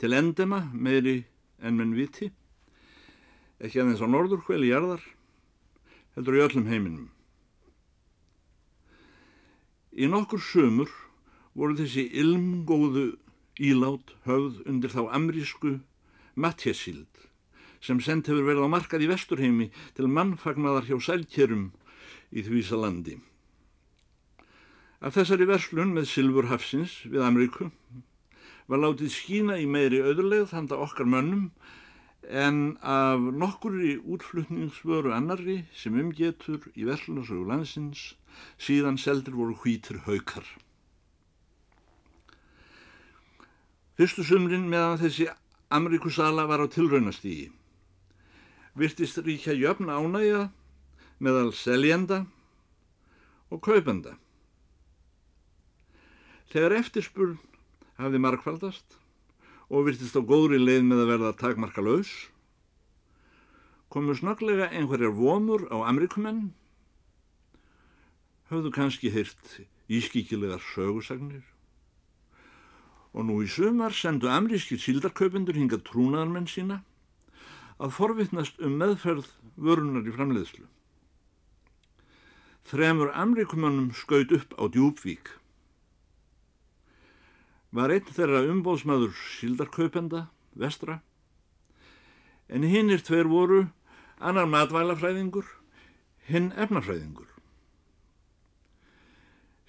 til 0.01 0.13
endema 0.13 0.67
meiri 0.73 1.23
en 1.65 1.79
menn 1.79 1.95
viti, 1.97 2.29
ekki 3.57 3.81
aðeins 3.81 4.05
á 4.05 4.09
norður 4.11 4.45
hveli 4.45 4.69
jarðar, 4.69 5.01
heldur 6.17 6.37
í 6.37 6.45
öllum 6.45 6.69
heiminum. 6.69 7.09
Í 9.95 10.11
nokkur 10.11 10.43
sömur 10.43 10.91
voru 11.55 11.77
þessi 11.79 12.09
ilmgóðu 12.21 13.07
ílát 13.63 14.15
höfð 14.27 14.63
undir 14.67 14.95
þá 14.95 15.03
amrísku 15.15 15.79
Matjessild 16.35 17.29
sem 17.85 18.01
sent 18.01 18.31
hefur 18.31 18.47
verið 18.49 18.67
á 18.67 18.75
markað 18.75 19.05
í 19.05 19.11
vesturheimi 19.11 19.69
til 19.95 20.09
mannfagnaðar 20.09 20.89
hjá 20.89 20.97
sælkjörum 21.05 21.69
í 22.33 22.43
þvísa 22.47 22.79
landi. 22.81 23.19
Af 25.05 25.19
þessari 25.19 25.47
verslun 25.51 25.93
með 25.93 26.09
Silfur 26.09 26.49
Hafsins 26.49 27.03
við 27.05 27.27
Ameríku 27.27 27.69
var 28.73 28.81
látið 28.81 29.13
skína 29.13 29.59
í 29.61 29.69
meiri 29.69 30.01
auðurlegð 30.01 30.57
handa 30.57 30.81
okkar 30.81 31.09
mönnum 31.13 31.51
en 32.25 32.79
af 32.81 33.21
nokkur 33.21 33.77
í 33.85 33.99
útflutningsvöru 34.01 35.13
annarri 35.13 35.61
sem 35.77 36.01
umgetur 36.01 36.65
í 36.73 36.89
verslunarsögu 36.89 37.45
landsins 37.51 38.15
síðan 38.57 38.97
seldur 38.97 39.37
voru 39.37 39.59
hvítir 39.61 40.01
haukar. 40.09 40.47
Fyrstu 43.95 44.25
sumrin 44.27 44.67
meðan 44.67 44.99
þessi 44.99 45.29
Ameríkusala 45.75 46.49
var 46.51 46.63
á 46.63 46.67
tilraunastígi. 46.67 47.53
Virtist 48.75 49.21
ríkja 49.23 49.55
jöfn 49.55 49.87
ánægja 49.87 50.49
meðal 51.23 51.53
seljenda 51.55 52.25
og 53.55 53.63
kaupenda. 53.63 54.17
Þegar 56.51 56.75
eftirspurn 56.81 57.39
hafði 58.03 58.23
markvaldast 58.27 58.99
og 59.71 59.87
virtist 59.87 60.19
á 60.19 60.23
góðri 60.27 60.59
leið 60.59 60.91
með 60.91 61.05
að 61.05 61.11
verða 61.15 61.33
takmarka 61.39 61.87
laus, 61.87 62.11
komu 63.95 64.19
snaklega 64.19 64.73
einhverjar 64.75 65.15
vomur 65.15 65.69
á 65.71 65.87
Ameríkumenn, 65.87 66.51
höfðu 68.51 68.75
kannski 68.75 69.15
heyrt 69.15 69.61
ískíkilegar 69.87 70.63
sögursagnir 70.75 71.54
og 73.15 73.29
nú 73.29 73.39
í 73.45 73.49
sumar 73.51 73.95
sendu 73.95 74.27
amrískir 74.31 74.81
síldarkaupendur 74.83 75.55
hinga 75.55 75.79
trúnaðarmenn 75.87 76.51
sína 76.51 76.81
að 77.79 77.95
forvittnast 77.95 78.59
um 78.63 78.75
meðferð 78.81 79.29
vörunar 79.55 80.07
í 80.07 80.15
framleiðslu. 80.15 80.67
Þremur 82.65 83.13
amríkumannum 83.15 83.93
skaut 83.95 84.33
upp 84.35 84.55
á 84.59 84.65
djúbvík. 84.67 85.31
Var 87.75 87.93
einn 87.95 88.15
þeirra 88.17 88.45
umbóðsmaður 88.51 89.15
síldarkaupenda, 89.39 90.29
vestra, 90.55 91.01
en 92.49 92.67
hinn 92.67 92.93
er 92.95 93.03
tver 93.03 93.29
voru 93.31 93.67
annar 94.19 94.49
matvælafræðingur, 94.51 95.47
hinn 96.31 96.53
efnafræðingur. 96.57 97.29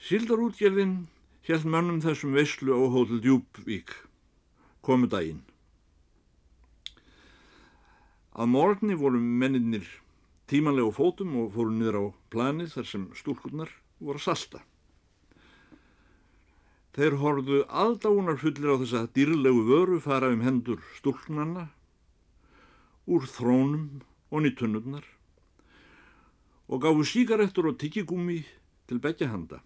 Síldarútgerðin 0.05 1.07
held 1.45 1.65
mönnum 1.69 2.01
þessum 2.01 2.33
veyslu 2.33 2.73
á 2.73 2.81
hótel 2.89 3.19
Djúbvík 3.21 3.91
komu 4.81 5.09
daginn. 5.09 5.43
Að 8.33 8.49
morgunni 8.51 8.95
voru 8.97 9.19
menninir 9.21 9.85
tímanlega 10.49 10.89
á 10.89 10.97
fótum 10.97 11.35
og 11.41 11.51
fóru 11.53 11.73
niður 11.73 11.99
á 12.01 12.05
planið 12.33 12.73
þar 12.75 12.87
sem 12.89 13.03
stúlkurnar 13.17 13.71
voru 13.99 14.19
að 14.19 14.25
salta. 14.25 14.61
Þeir 16.95 17.17
horfðu 17.21 17.61
aldáunar 17.67 18.39
fullir 18.39 18.71
á 18.71 18.81
þessa 18.81 19.01
dýrlegu 19.15 19.65
vöru 19.67 19.99
fara 20.01 20.31
um 20.33 20.41
hendur 20.45 20.81
stúlknarna 20.97 21.67
úr 23.05 23.27
þrónum 23.29 24.01
og 24.31 24.45
nýttunnurnar 24.45 25.05
og 26.65 26.81
gáfu 26.81 27.05
síkarettur 27.05 27.69
og 27.69 27.77
tyggigúmi 27.77 28.41
til 28.89 29.01
begja 29.03 29.29
handa. 29.29 29.61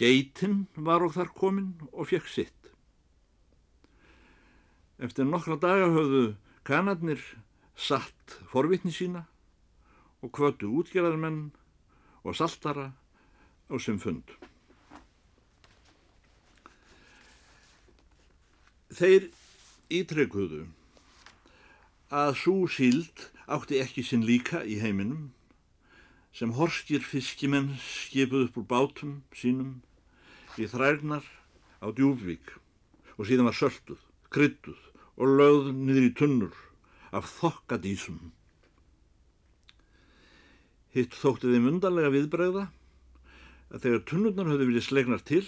Geitinn 0.00 0.64
var 0.80 1.04
og 1.04 1.12
þar 1.12 1.28
kominn 1.36 1.74
og 1.92 2.08
fekk 2.08 2.28
sitt. 2.32 2.70
Eftir 5.00 5.28
nokkra 5.28 5.58
daga 5.60 5.90
höfðu 5.92 6.22
kanadnir 6.64 7.20
satt 7.76 8.38
forvitni 8.48 8.92
sína 8.96 9.26
og 10.24 10.32
kvötu 10.36 10.70
útgerðarmenn 10.80 11.50
og 12.24 12.36
saltara 12.36 12.90
á 13.68 13.74
sem 13.80 14.00
fund. 14.00 14.24
Þeir 18.90 19.28
ítrekuðu 19.92 20.64
að 22.10 22.32
svo 22.40 22.64
síld 22.72 23.28
átti 23.50 23.78
ekki 23.84 24.02
sinn 24.06 24.24
líka 24.26 24.64
í 24.64 24.80
heiminum 24.80 25.28
sem 26.34 26.56
horskir 26.56 27.04
fiskimenn 27.04 27.76
skipuð 27.84 28.48
upp 28.48 28.58
úr 28.60 28.66
bátum 28.72 29.14
sínum 29.36 29.78
í 30.58 30.66
þrærnar 30.70 31.26
á 31.84 31.86
djúbvík 31.94 32.54
og 33.16 33.28
síðan 33.28 33.50
var 33.50 33.56
sölduð, 33.58 34.00
kryttuð 34.32 34.80
og 35.20 35.36
lögð 35.38 35.70
niður 35.76 36.06
í 36.08 36.12
tunnur 36.16 36.60
af 37.14 37.28
þokkadísum. 37.38 38.30
Hitt 40.94 41.14
þótti 41.14 41.52
þeim 41.52 41.68
undarlega 41.74 42.10
viðbregða 42.14 42.66
að 43.70 43.84
þegar 43.84 44.06
tunnurnar 44.10 44.50
höfðu 44.50 44.70
vilja 44.70 44.86
slegnar 44.86 45.22
til, 45.26 45.44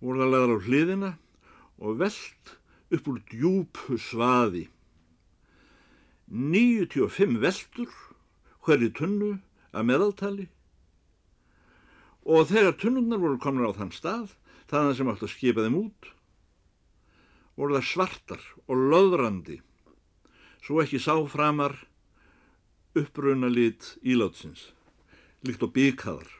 voru 0.00 0.22
það 0.22 0.32
leðar 0.32 0.54
á 0.54 0.64
hliðina 0.66 1.10
og 1.82 1.98
veld 2.00 2.54
upp 2.92 3.10
úr 3.12 3.20
djúpu 3.32 3.98
svaði. 4.00 4.64
95 6.32 7.36
veldur 7.42 7.92
hverju 8.64 8.92
tunnu 8.96 9.32
að 9.72 9.88
meðaltali 9.90 10.48
og 12.22 12.48
þegar 12.50 12.76
tunnurnar 12.78 13.20
voru 13.22 13.38
komin 13.42 13.66
á 13.66 13.72
þann 13.74 13.94
stað, 13.94 14.34
þaðan 14.70 14.98
sem 14.98 15.12
átt 15.12 15.24
að 15.26 15.32
skipa 15.34 15.64
þeim 15.66 15.78
út, 15.80 16.10
voru 17.58 17.76
það 17.76 17.88
svartar 17.90 18.44
og 18.66 18.84
löðrandi, 18.92 19.58
svo 20.62 20.82
ekki 20.82 21.00
sá 21.02 21.16
framar 21.28 21.74
uppbruna 22.98 23.50
lit 23.50 23.96
ílátsins, 24.04 24.70
líkt 25.42 25.64
og 25.64 25.74
bygghaðar. 25.74 26.30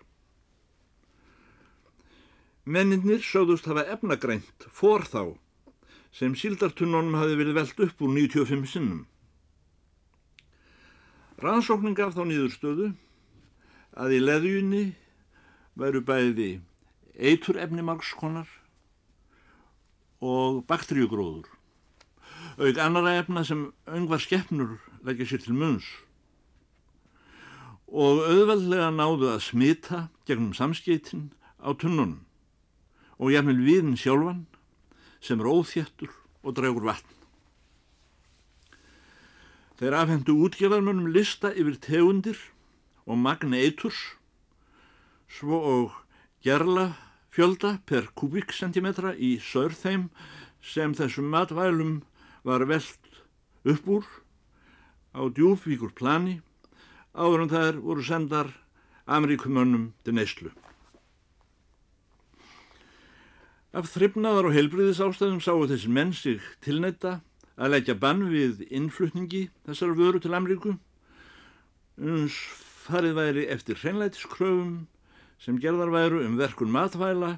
Menninir 2.62 3.24
sögðust 3.26 3.66
hafa 3.66 3.82
efnagrænt 3.90 4.68
for 4.70 5.02
þá 5.02 5.34
sem 6.14 6.36
síldartunnunum 6.38 7.16
hafi 7.18 7.38
verið 7.40 7.56
veld 7.58 7.80
upp 7.88 8.04
úr 8.04 8.12
95 8.14 8.68
sinnum. 8.70 9.00
Rannsóknin 11.42 11.96
gaf 11.98 12.14
þá 12.14 12.22
nýðurstöðu 12.28 12.92
að 13.98 14.14
í 14.14 14.20
leðjunni 14.22 14.84
væru 15.78 16.02
bæði 16.04 16.50
eitur 17.16 17.58
efnimarkskonar 17.60 18.48
og 20.22 20.62
bakteríugróður, 20.68 21.48
auk 22.60 22.78
annara 22.78 23.18
efna 23.20 23.44
sem 23.44 23.68
öngvar 23.86 24.22
skeppnur 24.22 24.78
leggja 25.06 25.32
sér 25.32 25.44
til 25.46 25.56
munns 25.58 25.88
og 27.92 28.22
auðveldlega 28.24 28.88
náðu 28.94 29.28
að 29.34 29.42
smita 29.44 30.06
gegnum 30.28 30.54
samskeitin 30.56 31.26
á 31.60 31.76
tunnunum 31.76 32.22
og 33.18 33.34
jafnvel 33.34 33.60
viðin 33.60 33.98
sjálfan 34.00 34.46
sem 35.22 35.40
er 35.40 35.50
óþjættur 35.52 36.14
og 36.42 36.56
dregur 36.56 36.88
vatn. 36.88 37.10
Þeir 39.78 39.98
afhendu 39.98 40.34
útgefarmönnum 40.46 41.12
lista 41.12 41.52
yfir 41.52 41.76
tegundir 41.84 42.38
og 43.04 43.20
magna 43.20 43.60
eiturs 43.60 44.00
svo 45.32 45.58
og 45.58 45.98
gerla 46.44 46.92
fjölda 47.32 47.78
per 47.88 48.10
kubíksentimetra 48.18 49.14
í 49.16 49.38
sörþeim 49.40 50.10
sem 50.62 50.92
þessum 50.94 51.30
matvælum 51.32 52.02
var 52.44 52.66
veld 52.68 53.22
upp 53.72 53.88
úr 53.88 54.08
á 55.16 55.24
djúfvíkur 55.32 55.94
plani 55.96 56.40
áður 57.14 57.46
en 57.46 57.52
þær 57.52 57.80
voru 57.80 58.04
sendar 58.04 58.52
Ameríkumönnum 59.02 59.88
til 60.06 60.14
neyslu. 60.14 60.52
Af 63.74 63.88
þryfnaðar 63.90 64.46
og 64.46 64.54
heilbriðis 64.54 65.00
ástæðum 65.02 65.40
sáu 65.42 65.64
þessi 65.66 65.90
menn 65.90 66.12
sig 66.14 66.44
tilneita 66.62 67.18
að 67.56 67.74
leggja 67.74 67.96
bann 67.98 68.28
við 68.30 68.62
innflutningi 68.70 69.48
þessar 69.66 69.96
vöru 69.98 70.20
til 70.22 70.36
Ameríku 70.36 70.76
uns 71.98 72.36
farið 72.84 73.18
væri 73.18 73.46
eftir 73.52 73.80
hreinlætiskröfum 73.80 74.86
sem 75.42 75.58
gerðar 75.58 75.90
væru 75.90 76.22
um 76.22 76.36
verkun 76.38 76.70
matvæla 76.70 77.36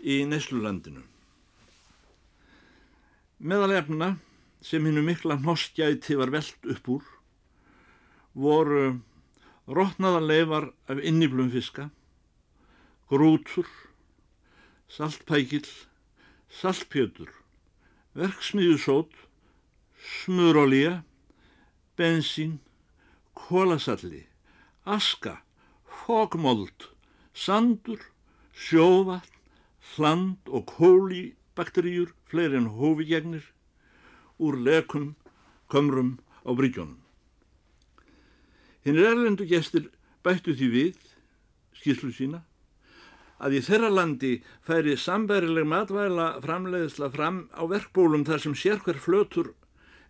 í 0.00 0.22
Neslulandinu. 0.30 1.02
Meðalefna 3.40 4.14
sem 4.62 4.84
hinnu 4.84 5.02
mikla 5.02 5.40
hnoskjæti 5.40 6.18
var 6.20 6.30
veld 6.30 6.70
upp 6.74 6.92
úr 6.96 7.08
voru 8.34 9.00
rótnaðan 9.66 10.26
leifar 10.26 10.70
af 10.90 10.98
inniblum 11.02 11.50
fiska, 11.50 11.90
grútur, 13.10 13.66
saltpækil, 14.90 15.66
saltpjötur, 16.50 17.30
verksmiðjusót, 18.14 19.12
smurolía, 19.98 21.02
bensín, 21.96 22.58
kólasalli, 23.34 24.26
aska, 24.84 25.40
fókmold, 25.86 26.90
sandur, 27.40 28.00
sjóvatn, 28.52 29.38
hland 29.94 30.50
og 30.52 30.66
kólibakteríur, 30.68 32.12
fleiri 32.28 32.60
en 32.60 32.68
hófigegnir, 32.76 33.46
úr 34.38 34.58
lekum, 34.60 35.14
kömrum 35.72 36.18
á 36.44 36.50
bryggjónum. 36.52 37.00
Hinn 38.84 39.00
er 39.00 39.12
erlendu 39.12 39.46
gestir 39.48 39.88
bættu 40.24 40.54
því 40.56 40.68
við, 40.74 41.00
skýrslu 41.76 42.12
sína, 42.16 42.44
að 43.40 43.56
í 43.56 43.64
þeirra 43.64 43.90
landi 43.92 44.32
færi 44.66 44.96
sambærileg 45.00 45.68
matvæla 45.68 46.28
framleiðsla 46.44 47.08
fram 47.14 47.46
á 47.56 47.64
verkbólum 47.64 48.26
þar 48.28 48.44
sem 48.44 48.56
sérhver 48.56 49.00
flötur 49.00 49.54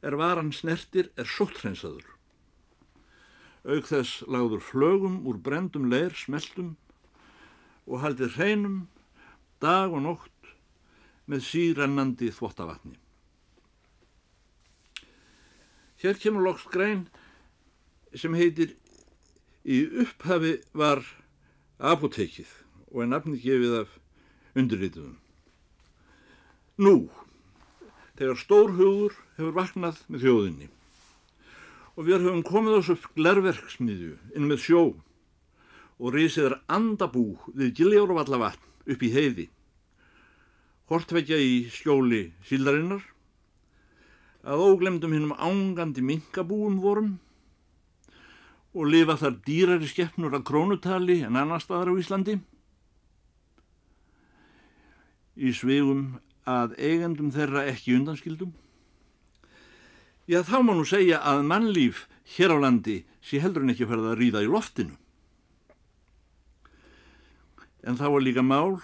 er 0.02 0.16
varan 0.18 0.50
snertir 0.54 1.12
er 1.14 1.28
sótthreinsaður. 1.30 2.06
Aug 3.70 3.86
þess 3.86 4.24
lagður 4.26 4.62
flögum 4.64 5.20
úr 5.28 5.38
brendum 5.38 5.90
leir 5.92 6.16
smeltum 6.16 6.74
og 7.86 8.02
haldið 8.04 8.36
hreinum 8.36 8.82
dag 9.62 9.92
og 9.92 10.04
nótt 10.04 10.52
með 11.30 11.46
sírennandi 11.46 12.32
þvottavatni. 12.34 12.96
Hér 16.00 16.16
kemur 16.20 16.46
loks 16.48 16.64
grein 16.72 17.06
sem 18.16 18.34
heitir 18.34 18.74
Í 19.60 19.82
upphafi 20.00 20.54
var 20.72 21.02
apotekið 21.76 22.48
og 22.90 23.02
er 23.04 23.10
nafni 23.10 23.36
gefið 23.42 23.74
af 23.82 23.90
undirrituðum. 24.56 25.18
Nú, 26.80 27.10
þegar 28.16 28.40
stórhugur 28.40 29.18
hefur 29.36 29.52
vaknað 29.58 30.00
með 30.08 30.24
þjóðinni 30.24 30.70
og 31.92 32.06
við 32.08 32.24
höfum 32.24 32.44
komið 32.46 32.78
ás 32.78 32.88
upp 32.94 33.04
glerverksmiðju 33.18 34.14
inn 34.32 34.48
með 34.48 34.64
sjó 34.64 34.82
og 36.00 36.14
reysiðar 36.16 36.58
andabú 36.72 37.36
við 37.52 37.74
Giljóruvallavatn 37.78 38.90
upp 38.90 39.02
í 39.04 39.10
heiði, 39.12 39.46
hortvekja 40.88 41.38
í 41.38 41.66
skjóli 41.70 42.30
síldarinnar, 42.48 43.02
að 44.40 44.62
óglemdum 44.64 45.12
hinnum 45.12 45.36
ángandi 45.36 46.00
minkabúum 46.00 46.80
vorum 46.80 47.18
og 48.72 48.86
lifa 48.88 49.18
þar 49.20 49.36
dýrari 49.44 49.90
skeppnur 49.90 50.32
að 50.38 50.46
krónutali 50.48 51.20
en 51.26 51.36
annar 51.36 51.60
staðar 51.60 51.92
á 51.92 52.00
Íslandi 52.00 52.38
í 55.36 55.52
svegum 55.56 56.20
að 56.48 56.74
eigendum 56.78 57.30
þeirra 57.34 57.66
ekki 57.70 57.96
undanskildum? 57.98 58.52
Já, 60.30 60.42
þá 60.46 60.60
má 60.62 60.74
nú 60.76 60.84
segja 60.86 61.20
að 61.26 61.44
mannlíf 61.50 62.04
hér 62.36 62.54
á 62.54 62.58
landi 62.62 63.00
sé 63.24 63.40
heldur 63.42 63.64
en 63.64 63.72
ekki 63.74 63.88
ferða 63.88 64.12
að 64.12 64.20
ríða 64.20 64.44
í 64.44 64.50
loftinu. 64.50 64.94
En 67.86 67.96
þá 67.96 68.06
var 68.12 68.24
líka 68.24 68.44
mál 68.44 68.78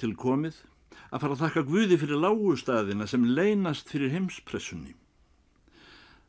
til 0.00 0.14
komið 0.16 0.62
að 1.08 1.22
fara 1.22 1.34
að 1.34 1.42
þakka 1.42 1.64
Guði 1.68 1.98
fyrir 2.00 2.20
lágustæðina 2.22 3.08
sem 3.08 3.24
leynast 3.24 3.90
fyrir 3.92 4.12
heimspressunni. 4.12 4.94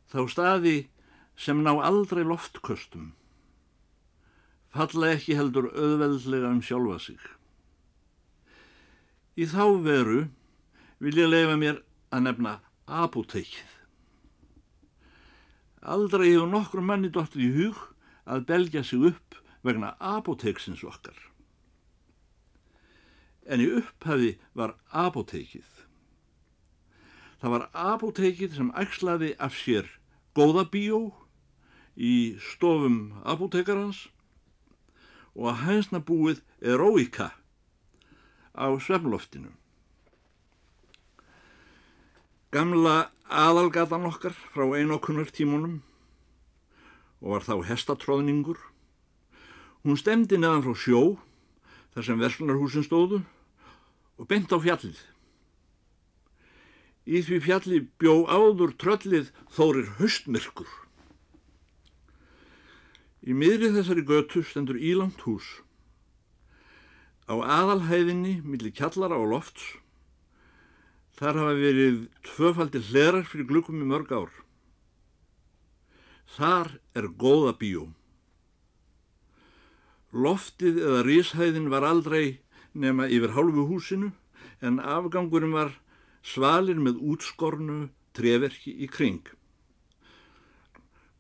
Þá 0.10 0.20
staði 0.32 0.78
sem 1.40 1.62
ná 1.64 1.72
aldrei 1.86 2.26
loftköstum, 2.28 3.12
falla 4.76 5.14
ekki 5.16 5.38
heldur 5.40 5.70
auðveldlega 5.72 6.52
um 6.52 6.64
sjálfa 6.64 7.00
sig. 7.04 7.20
Í 9.40 9.48
þá 9.48 9.64
veru 9.86 10.26
vil 11.00 11.16
ég 11.16 11.32
leifa 11.32 11.56
mér 11.60 11.84
að 12.12 12.26
nefna 12.28 12.58
apotekið. 12.90 13.78
Aldrei 15.80 16.34
hefur 16.34 16.52
nokkur 16.52 16.84
manni 16.84 17.12
dóttir 17.14 17.46
í 17.46 17.54
hug 17.56 17.80
að 18.28 18.46
belgja 18.50 18.84
sig 18.84 19.08
upp 19.14 19.40
vegna 19.64 19.94
apoteksins 20.00 20.84
okkar. 20.84 21.29
En 23.48 23.62
í 23.64 23.70
upphafi 23.80 24.36
var 24.58 24.76
apotekið. 24.92 25.68
Það 27.40 27.54
var 27.56 27.66
apotekið 27.72 28.56
sem 28.58 28.72
ægslaði 28.76 29.34
af 29.40 29.56
sér 29.56 29.88
góða 30.36 30.66
bíó 30.72 31.00
í 31.96 32.40
stofum 32.52 33.14
apotekarans 33.24 34.08
og 35.36 35.52
að 35.54 35.62
hænsna 35.66 36.02
búið 36.04 36.42
eróika 36.60 37.32
á 38.56 38.68
svefnloftinu. 38.84 39.52
Gamla 42.52 43.12
aðalgatan 43.30 44.08
okkar 44.10 44.34
frá 44.52 44.66
einokunar 44.76 45.30
tímunum 45.32 45.80
og 47.22 47.36
var 47.36 47.46
þá 47.46 47.56
hestatróðningur. 47.70 48.60
Hún 49.86 50.00
stemdi 50.00 50.40
neðan 50.40 50.66
frá 50.66 50.76
sjó 50.76 51.02
þar 51.96 52.08
sem 52.08 52.20
verslunarhúsin 52.22 52.86
stóðu 52.86 53.22
og 54.20 54.28
bent 54.30 54.52
á 54.54 54.58
fjallið. 54.60 55.00
Í 57.10 57.24
því 57.26 57.40
fjalli 57.46 57.80
bjó 58.02 58.26
áður 58.30 58.76
tröllið 58.78 59.32
þórir 59.56 59.96
höstmyrkur. 59.98 60.70
Í 63.26 63.34
miðri 63.34 63.74
þessari 63.74 64.06
götu 64.06 64.44
stendur 64.46 64.78
ílangt 64.80 65.26
hús 65.26 65.58
Á 67.30 67.38
aðalhæðinni, 67.38 68.40
millir 68.42 68.74
kjallara 68.74 69.20
og 69.22 69.28
lofts, 69.30 69.66
þar 71.20 71.38
hafa 71.38 71.58
verið 71.60 72.00
tvöfaldir 72.26 72.88
hlerar 72.90 73.28
fyrir 73.30 73.46
glukkum 73.52 73.84
í 73.84 73.90
mörg 73.92 74.10
ár. 74.10 74.32
Þar 76.34 76.72
er 76.98 77.06
góða 77.22 77.54
bíó. 77.62 77.84
Loftið 80.10 80.80
eða 80.82 81.02
ríshæðin 81.06 81.68
var 81.70 81.86
aldrei 81.86 82.40
nema 82.74 83.06
yfir 83.06 83.36
hálfu 83.36 83.68
húsinu 83.70 84.12
en 84.66 84.80
afgangurinn 84.82 85.54
var 85.54 85.76
svalir 86.26 86.80
með 86.82 86.98
útskornu 86.98 87.90
treverki 88.18 88.74
í 88.74 88.88
kring. 88.90 89.22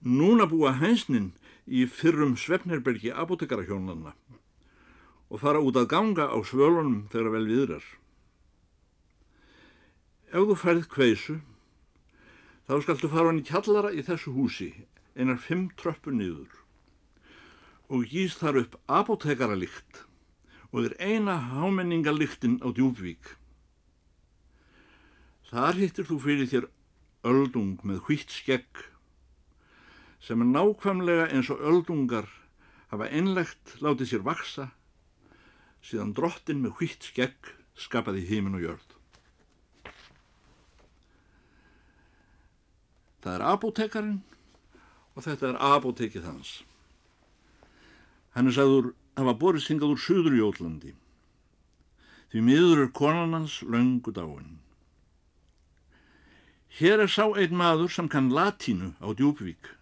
Núna 0.02 0.48
búa 0.50 0.74
hænsnin 0.80 1.34
í 1.68 1.86
fyrrum 1.86 2.34
svefnherbergi 2.34 3.14
apotekarahjónanna 3.14 4.16
og 5.30 5.38
fara 5.44 5.62
út 5.62 5.78
að 5.78 5.92
ganga 5.94 6.26
á 6.26 6.38
svölunum 6.42 7.06
þegar 7.14 7.34
vel 7.36 7.46
viðrar. 7.46 7.86
Ef 10.34 10.50
þú 10.50 10.56
færð 10.58 10.88
kveisu, 10.90 11.36
þá 12.66 12.74
skaltu 12.82 13.12
fara 13.14 13.30
hann 13.30 13.44
í 13.44 13.46
kjallara 13.46 13.94
í 13.94 14.02
þessu 14.06 14.34
húsi, 14.34 14.72
einar 15.14 15.38
fimm 15.38 15.70
tröppu 15.78 16.10
niður 16.14 16.50
og 17.90 18.06
gíst 18.10 18.44
þar 18.44 18.62
upp 18.64 18.78
apotekaralikt 18.86 20.04
og 20.70 20.86
er 20.86 20.96
eina 21.02 21.40
hámenningaliktin 21.50 22.60
á 22.62 22.70
djúbvík. 22.70 23.36
Þar 25.50 25.80
hittir 25.82 26.06
þú 26.06 26.20
fyrir 26.22 26.50
þér 26.52 26.68
öldung 27.26 27.80
með 27.82 28.04
hvitt 28.06 28.30
skegg 28.32 28.84
sem 30.22 30.42
er 30.44 30.52
nákvæmlega 30.52 31.32
eins 31.34 31.50
og 31.50 31.64
öldungar 31.66 32.30
hafa 32.92 33.10
einlegt 33.10 33.80
látið 33.82 34.14
sér 34.14 34.24
vaksa 34.28 34.70
síðan 35.82 36.14
drottin 36.14 36.62
með 36.62 36.78
hvitt 36.78 37.10
skegg 37.10 37.54
skapaði 37.80 38.28
hímin 38.30 38.60
og 38.60 38.66
jörð. 38.68 38.88
Það 43.20 43.36
er 43.36 43.46
apotekarinn 43.50 44.20
og 45.16 45.26
þetta 45.26 45.50
er 45.50 45.62
apotekið 45.74 46.28
hans. 46.30 46.52
Hann 48.36 48.50
er 48.50 48.56
sagður 48.56 48.92
að 49.16 49.24
hafa 49.24 49.36
borist 49.42 49.72
hingað 49.72 49.96
úr 49.96 50.02
söður 50.04 50.38
Jólandi. 50.38 50.94
Því 52.30 52.46
miður 52.46 52.84
er 52.86 52.92
konan 52.94 53.36
hans 53.38 53.60
löngu 53.66 54.14
dáin. 54.14 54.60
Hér 56.80 57.06
er 57.06 57.10
sá 57.10 57.26
einn 57.34 57.58
maður 57.58 57.90
sem 57.92 58.08
kann 58.08 58.30
latínu 58.30 58.94
á 59.02 59.10
djúbvík 59.12 59.76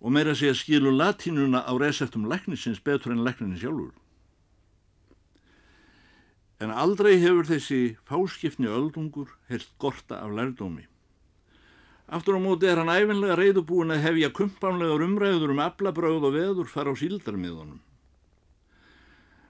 og 0.00 0.14
meira 0.16 0.32
að 0.32 0.56
skilu 0.56 0.90
latínuna 0.96 1.60
á 1.60 1.72
reseptum 1.76 2.24
leknisins 2.24 2.80
betur 2.80 3.12
en 3.12 3.20
lekninin 3.20 3.60
sjálfur 3.60 3.92
en 6.60 6.72
aldrei 6.76 7.16
hefur 7.20 7.46
þessi 7.48 7.80
fáskipni 8.08 8.68
öldungur 8.68 9.32
heilt 9.48 9.70
gorta 9.80 10.20
af 10.20 10.34
lærdómi. 10.36 10.84
Aftur 12.10 12.34
á 12.34 12.40
móti 12.42 12.66
er 12.66 12.80
hann 12.80 12.90
æfinlega 12.90 13.36
reyðubúin 13.38 13.94
að 13.94 14.02
hefja 14.02 14.32
kumpanlegar 14.34 15.04
umræður 15.04 15.52
um 15.54 15.60
aflabröð 15.62 16.24
og 16.26 16.34
veður 16.34 16.66
fara 16.66 16.90
á 16.90 16.98
síldarmiðunum. 16.98 17.78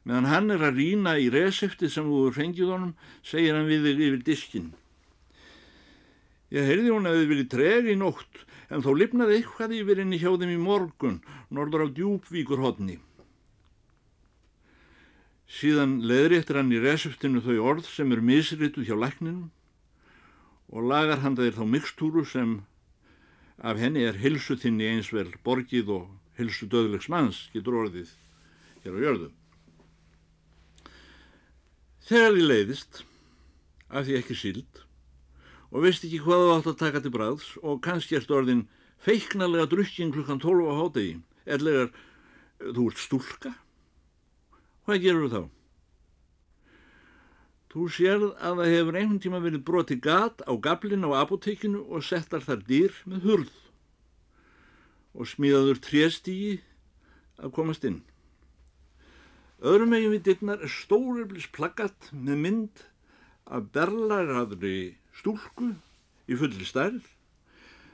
Meðan 0.05 0.29
hann 0.29 0.53
er 0.53 0.64
að 0.68 0.77
rína 0.77 1.14
í 1.16 1.31
resepti 1.33 1.88
sem 1.88 2.05
þú 2.05 2.27
fengið 2.37 2.73
honum, 2.75 2.92
segir 3.25 3.57
hann 3.57 3.68
við 3.68 3.87
þig 3.88 4.03
yfir 4.07 4.25
diskinn. 4.27 4.70
Ég 6.53 6.68
heyrði 6.68 6.92
hún 6.92 7.09
að 7.09 7.16
þið 7.20 7.31
vilji 7.31 7.46
tregi 7.55 7.94
nótt, 7.96 8.42
en 8.68 8.85
þó 8.85 8.90
lifnaði 8.96 9.38
eitthvað 9.38 9.77
yfir 9.79 10.03
henni 10.03 10.18
hjá 10.20 10.33
þeim 10.35 10.53
í 10.53 10.59
morgun, 10.61 11.20
norður 11.49 11.87
á 11.88 11.94
djúpvíkur 11.96 12.61
hodni. 12.61 12.99
Síðan 15.49 15.96
leðréttir 16.05 16.61
hann 16.61 16.75
í 16.77 16.83
reseptinu 16.83 17.40
þau 17.40 17.57
orð 17.73 17.88
sem 17.88 18.12
er 18.12 18.20
misrituð 18.20 18.90
hjá 18.90 18.99
lækninum 19.01 19.49
og 20.70 20.87
lagar 20.87 21.22
handa 21.24 21.46
þér 21.46 21.59
þá 21.59 21.64
mikstúru 21.66 22.24
sem 22.26 22.61
af 23.59 23.80
henni 23.80 24.06
er 24.06 24.18
hilsu 24.22 24.56
þinni 24.56 24.87
eins 24.88 25.11
vel 25.12 25.28
borgið 25.44 25.90
og 25.96 26.09
hilsu 26.38 26.68
döðlegs 26.70 27.11
manns 27.12 27.48
getur 27.54 27.83
orðið 27.83 28.12
hér 28.85 28.96
á 28.96 29.00
jörðu. 29.04 29.28
Þegar 32.11 32.33
því 32.35 32.46
leiðist, 32.46 33.02
af 33.90 34.06
því 34.06 34.16
ekki 34.18 34.37
síld, 34.38 34.83
og 35.70 35.85
veist 35.85 36.06
ekki 36.06 36.22
hvað 36.24 36.44
þú 36.46 36.54
átt 36.56 36.70
að 36.72 36.80
taka 36.80 37.02
til 37.04 37.14
bræðs 37.14 37.50
og 37.62 37.83
kannski 37.85 38.16
ert 38.18 38.33
orðin 38.35 38.64
feiknarlega 39.04 39.68
drukkin 39.70 40.14
klukkan 40.14 40.40
12 40.42 40.70
á 40.70 40.74
hádegi, 40.80 41.14
ellegar 41.46 41.92
þú 42.61 42.88
ert 42.90 43.02
stúlka. 43.04 43.54
Hvað 44.87 45.02
gerur 45.04 45.28
þú 45.28 45.30
þá? 45.35 45.60
Þú 47.70 47.87
sérð 47.94 48.30
að 48.42 48.61
það 48.61 48.72
hefur 48.74 48.96
einhvern 48.98 49.22
tíma 49.22 49.40
verið 49.44 49.62
broti 49.66 49.96
gat 50.02 50.40
á 50.42 50.52
gablin 50.59 51.06
á 51.06 51.22
apotekinu 51.22 51.85
og 51.87 52.02
settar 52.02 52.42
þar 52.42 52.64
dýr 52.66 52.96
með 53.06 53.26
hurð 53.28 53.52
og 55.14 55.28
smíðaður 55.30 55.78
tréstígi 55.85 56.56
að 57.38 57.54
komast 57.54 57.87
inn. 57.87 58.00
Öðrum 59.62 59.94
megin 59.94 60.14
við 60.16 60.26
dittnar 60.26 60.62
er 60.64 60.72
stóriblis 60.72 61.46
plaggat 61.54 62.11
með 62.11 62.42
mynd 62.42 62.83
af 63.46 63.70
berlarraðri 63.74 64.96
stúlku 65.20 65.70
í 66.26 66.38
fulli 66.38 66.66
stærð 66.66 67.06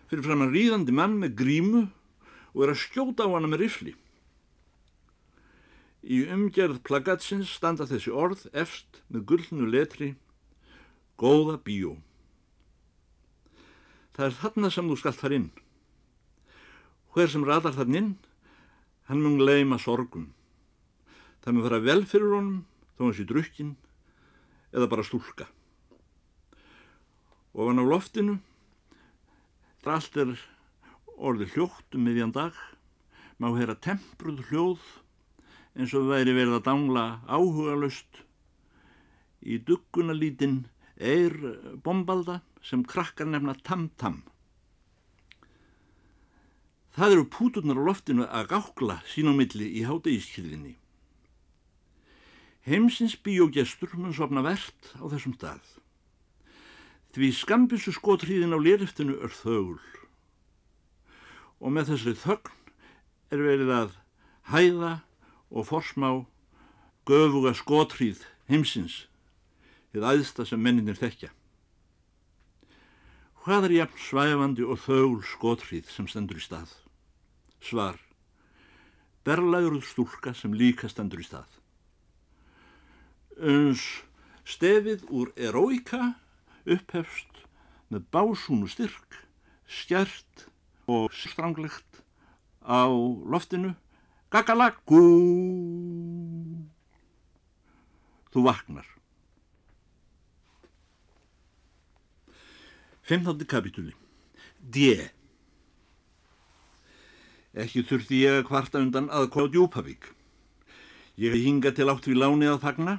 fyrir 0.08 0.24
fram 0.24 0.46
að 0.46 0.56
ríðandi 0.56 0.96
mann 0.96 1.20
með 1.20 1.36
grímu 1.42 1.84
og 2.54 2.64
er 2.64 2.72
að 2.72 2.82
skjóta 2.86 3.28
á 3.28 3.34
hana 3.34 3.50
með 3.50 3.66
rifli. 3.66 3.92
Í 6.06 6.20
umgerð 6.30 6.84
plaggatsins 6.86 7.50
standa 7.58 7.82
þessi 7.90 8.12
orð 8.14 8.44
efst 8.54 9.00
með 9.10 9.24
gullnu 9.32 9.66
letri 9.66 10.12
Góða 11.18 11.56
bíó. 11.64 11.96
Það 14.14 14.26
er 14.26 14.34
þarna 14.36 14.68
sem 14.70 14.90
þú 14.90 14.96
skalt 15.00 15.18
fara 15.18 15.38
inn. 15.38 15.46
Hver 17.10 17.32
sem 17.32 17.46
radar 17.48 17.72
þann 17.72 17.96
inn, 17.96 18.10
hann 19.08 19.22
mun 19.24 19.40
leima 19.40 19.78
sorgum. 19.80 20.28
Það 21.40 21.56
mun 21.56 21.66
fara 21.66 21.80
vel 21.86 22.04
fyrir 22.04 22.34
honum 22.36 22.60
þó 22.98 23.02
hans 23.06 23.22
í 23.24 23.26
drukkin 23.28 23.72
eða 24.76 24.90
bara 24.92 25.06
stúlka. 25.08 25.48
Og 27.56 27.72
hann 27.72 27.80
á 27.80 27.84
loftinu, 27.88 28.36
það 29.80 29.96
allt 29.96 30.20
er 30.20 30.36
orði 31.16 31.48
hljótt 31.56 31.96
um 31.96 32.04
miðjan 32.04 32.36
dag, 32.36 32.52
má 33.40 33.48
heyra 33.56 33.74
tempruð 33.80 34.44
hljóð 34.50 34.84
eins 35.76 35.92
og 35.96 36.08
væri 36.10 36.32
verið 36.36 36.58
að 36.58 36.64
dangla 36.70 37.04
áhugalust 37.28 38.22
í 39.44 39.58
duggunalítinn 39.62 40.64
eir 40.96 41.36
bombalda 41.84 42.40
sem 42.64 42.82
krakkar 42.84 43.28
nefna 43.28 43.54
tam-tam. 43.62 44.22
Það 46.96 47.12
eru 47.12 47.26
púturnar 47.28 47.76
á 47.76 47.86
loftinu 47.86 48.24
að 48.24 48.48
gákla 48.54 49.02
sín 49.04 49.28
á 49.28 49.34
milli 49.36 49.68
í 49.76 49.84
hátegiskirðinni. 49.84 50.78
Heimsins 52.66 53.14
bíógestur 53.20 53.92
mun 54.00 54.16
sopna 54.16 54.40
verðt 54.42 54.96
á 54.96 55.04
þessum 55.12 55.36
stað. 55.36 55.60
Því 57.12 57.28
skambissu 57.36 57.92
skotríðin 57.94 58.56
á 58.56 58.58
lériftinu 58.58 59.20
er 59.20 59.32
þögul 59.32 59.84
og 61.60 61.72
með 61.72 61.92
þessari 61.92 62.18
þögn 62.20 62.56
er 63.32 63.44
verið 63.44 63.70
að 63.76 63.94
hæða 64.50 64.90
og 65.50 65.68
forsmá 65.68 66.10
göfuga 67.06 67.54
skotríð 67.54 68.24
heimsins 68.50 69.04
eða 69.94 70.14
aðsta 70.14 70.46
sem 70.46 70.60
menninir 70.60 70.98
þekkja. 70.98 71.30
Hvað 73.44 73.68
er 73.68 73.76
jafn 73.80 74.02
svæfandi 74.02 74.66
og 74.66 74.82
þögul 74.82 75.22
skotríð 75.22 75.92
sem 75.92 76.08
stendur 76.10 76.40
í 76.40 76.42
stað? 76.42 76.72
Svar. 77.62 78.00
Berlaguruð 79.26 79.86
stúlka 79.86 80.34
sem 80.34 80.54
líka 80.54 80.90
stendur 80.90 81.22
í 81.22 81.26
stað 81.26 81.56
uns 83.36 83.82
stefið 84.48 85.04
úr 85.12 85.32
eróika 85.36 86.16
upphefst 86.64 87.44
með 87.92 88.06
básúnu 88.12 88.68
styrk, 88.70 89.20
skjert 89.68 90.46
og 90.88 91.12
stranglegt 91.14 92.00
á 92.64 92.88
loftinu 92.88 93.74
gagalagú 94.32 95.02
þú 98.34 98.42
vaknar. 98.44 98.86
15. 103.06 103.46
kapitúli 103.46 103.94
D. 104.58 104.98
Ekki 107.56 107.84
þurfti 107.86 108.24
ég 108.24 108.40
að 108.40 108.48
kvarta 108.48 108.82
undan 108.82 109.06
að 109.14 109.30
kóða 109.32 109.52
djúpavík. 109.54 110.08
Ég 111.16 111.36
hinga 111.46 111.70
til 111.72 111.86
átt 111.88 112.08
við 112.10 112.18
láni 112.20 112.50
að 112.50 112.64
fagna 112.66 112.98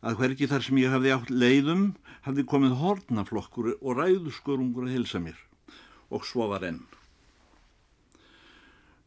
að 0.00 0.20
hverki 0.20 0.48
þar 0.48 0.64
sem 0.64 0.78
ég 0.80 0.94
hafði 0.94 1.12
átt 1.16 1.32
leiðum 1.34 1.82
hafði 2.22 2.46
komið 2.48 2.78
hornaflokkur 2.78 3.74
og 3.74 3.98
ræðuskörungur 3.98 4.86
að 4.86 4.94
hilsa 4.94 5.20
mér. 5.20 5.36
Og 6.14 6.24
svo 6.28 6.46
var 6.48 6.64
enn. 6.64 6.80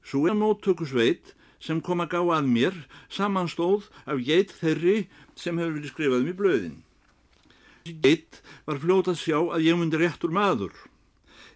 Svo 0.05 0.27
er 0.27 0.35
móttökusveit 0.37 1.31
sem 1.65 1.82
kom 1.82 2.04
að 2.04 2.15
gá 2.15 2.19
að 2.38 2.49
mér 2.56 2.75
samanstóð 3.10 3.89
af 4.06 4.21
geit 4.25 4.54
þeirri 4.60 4.97
sem 5.36 5.58
hefur 5.58 5.78
verið 5.80 5.93
skrifað 5.93 6.21
um 6.21 6.32
í 6.32 6.36
blöðin. 6.38 6.75
Þessi 7.86 7.95
geit 8.06 8.41
var 8.67 8.82
fljóta 8.82 9.13
að 9.13 9.21
sjá 9.23 9.39
að 9.41 9.65
ég 9.65 9.80
myndi 9.80 10.01
réttur 10.01 10.34
maður 10.34 10.75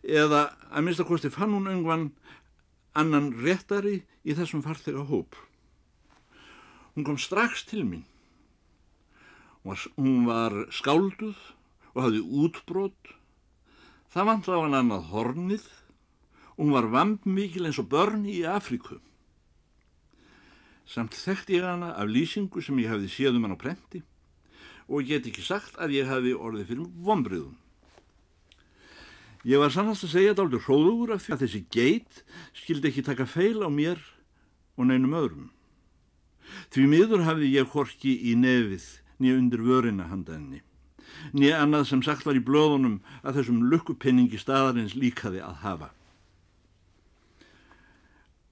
eða 0.04 0.48
að 0.70 0.86
minnst 0.86 1.04
að 1.04 1.12
kosti 1.12 1.34
fann 1.34 1.54
hún 1.54 1.70
öngvan 1.70 2.10
annan 2.98 3.34
réttari 3.44 4.02
í 4.26 4.36
þessum 4.38 4.66
farþega 4.66 5.06
hóp. 5.10 5.38
Hún 6.96 7.06
kom 7.06 7.20
strax 7.22 7.68
til 7.70 7.86
mín 7.86 8.08
Hún 9.70 10.24
var 10.26 10.54
skálduð 10.72 11.38
og 11.94 12.00
hafði 12.02 12.22
útbrót. 12.24 13.12
Það 14.10 14.28
vant 14.30 14.48
á 14.50 14.56
hann 14.56 14.78
annað 14.78 15.10
hornið 15.12 15.66
hún 16.58 16.72
var 16.74 16.88
vampmikil 16.90 17.68
eins 17.68 17.80
og 17.82 17.90
börn 17.92 18.24
í 18.26 18.42
Afríku. 18.48 18.98
Samt 20.90 21.14
þekkti 21.14 21.60
ég 21.60 21.66
hana 21.68 21.92
af 21.94 22.10
lýsingu 22.10 22.64
sem 22.66 22.80
ég 22.82 22.90
hafði 22.90 23.12
séð 23.14 23.38
um 23.38 23.46
hann 23.46 23.54
á 23.54 23.62
prenti 23.62 24.02
og 24.90 25.06
get 25.06 25.28
ekki 25.30 25.44
sagt 25.46 25.76
að 25.78 25.94
ég 26.00 26.10
hafi 26.10 26.34
orðið 26.34 26.72
fyrir 26.72 26.88
vonbriðum. 27.06 27.58
Ég 29.46 29.62
var 29.62 29.70
sannast 29.72 30.08
að 30.08 30.16
segja 30.16 30.32
þetta 30.34 30.46
aldrei 30.48 30.64
hróður 30.66 31.14
af 31.14 31.22
því 31.24 31.36
að 31.36 31.44
þessi 31.44 31.62
geit 31.72 32.24
skildi 32.58 32.90
ekki 32.90 33.06
taka 33.06 33.30
feil 33.30 33.62
á 33.62 33.70
mér 33.70 34.02
og 34.76 34.90
neinum 34.90 35.14
öðrum. 35.14 35.52
Því 36.74 36.88
miður 36.90 37.24
hafði 37.28 37.54
ég 37.54 37.70
horki 37.76 38.16
í 38.26 38.34
nefið 38.36 38.90
nýja 39.22 39.38
undir 39.38 39.62
vörina 39.64 40.10
handaðinni. 40.10 40.64
Nýja 41.38 41.62
annað 41.62 41.90
sem 41.92 42.02
sagt 42.04 42.26
var 42.26 42.38
í 42.40 42.44
blöðunum 42.44 43.00
að 43.22 43.40
þessum 43.40 43.64
lukkupinningi 43.70 44.42
staðarins 44.42 44.98
líkaði 44.98 45.44
að 45.46 45.58
hafa. 45.64 45.90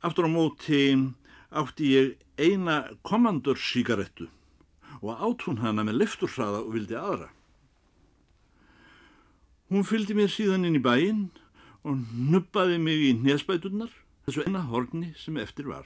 Aftur 0.06 0.28
á 0.28 0.32
móti 0.32 0.82
átti 1.51 1.91
ég 1.93 2.15
eina 2.38 2.83
komandurssíkarettu 3.07 4.27
og 5.01 5.21
átún 5.21 5.62
hana 5.62 5.86
með 5.86 6.01
lefturhraða 6.01 6.63
og 6.65 6.73
vildi 6.75 6.97
aðra. 6.97 7.29
Hún 9.69 9.83
fylgdi 9.83 10.15
mér 10.15 10.31
síðan 10.31 10.65
inn 10.67 10.79
í 10.79 10.83
bæin 10.83 11.27
og 11.83 11.99
nubbaði 12.13 12.79
mig 12.81 13.03
í 13.10 13.12
nesbætunar 13.19 13.91
þessu 14.25 14.45
eina 14.47 14.63
horni 14.67 15.13
sem 15.19 15.38
eftir 15.39 15.67
var. 15.69 15.86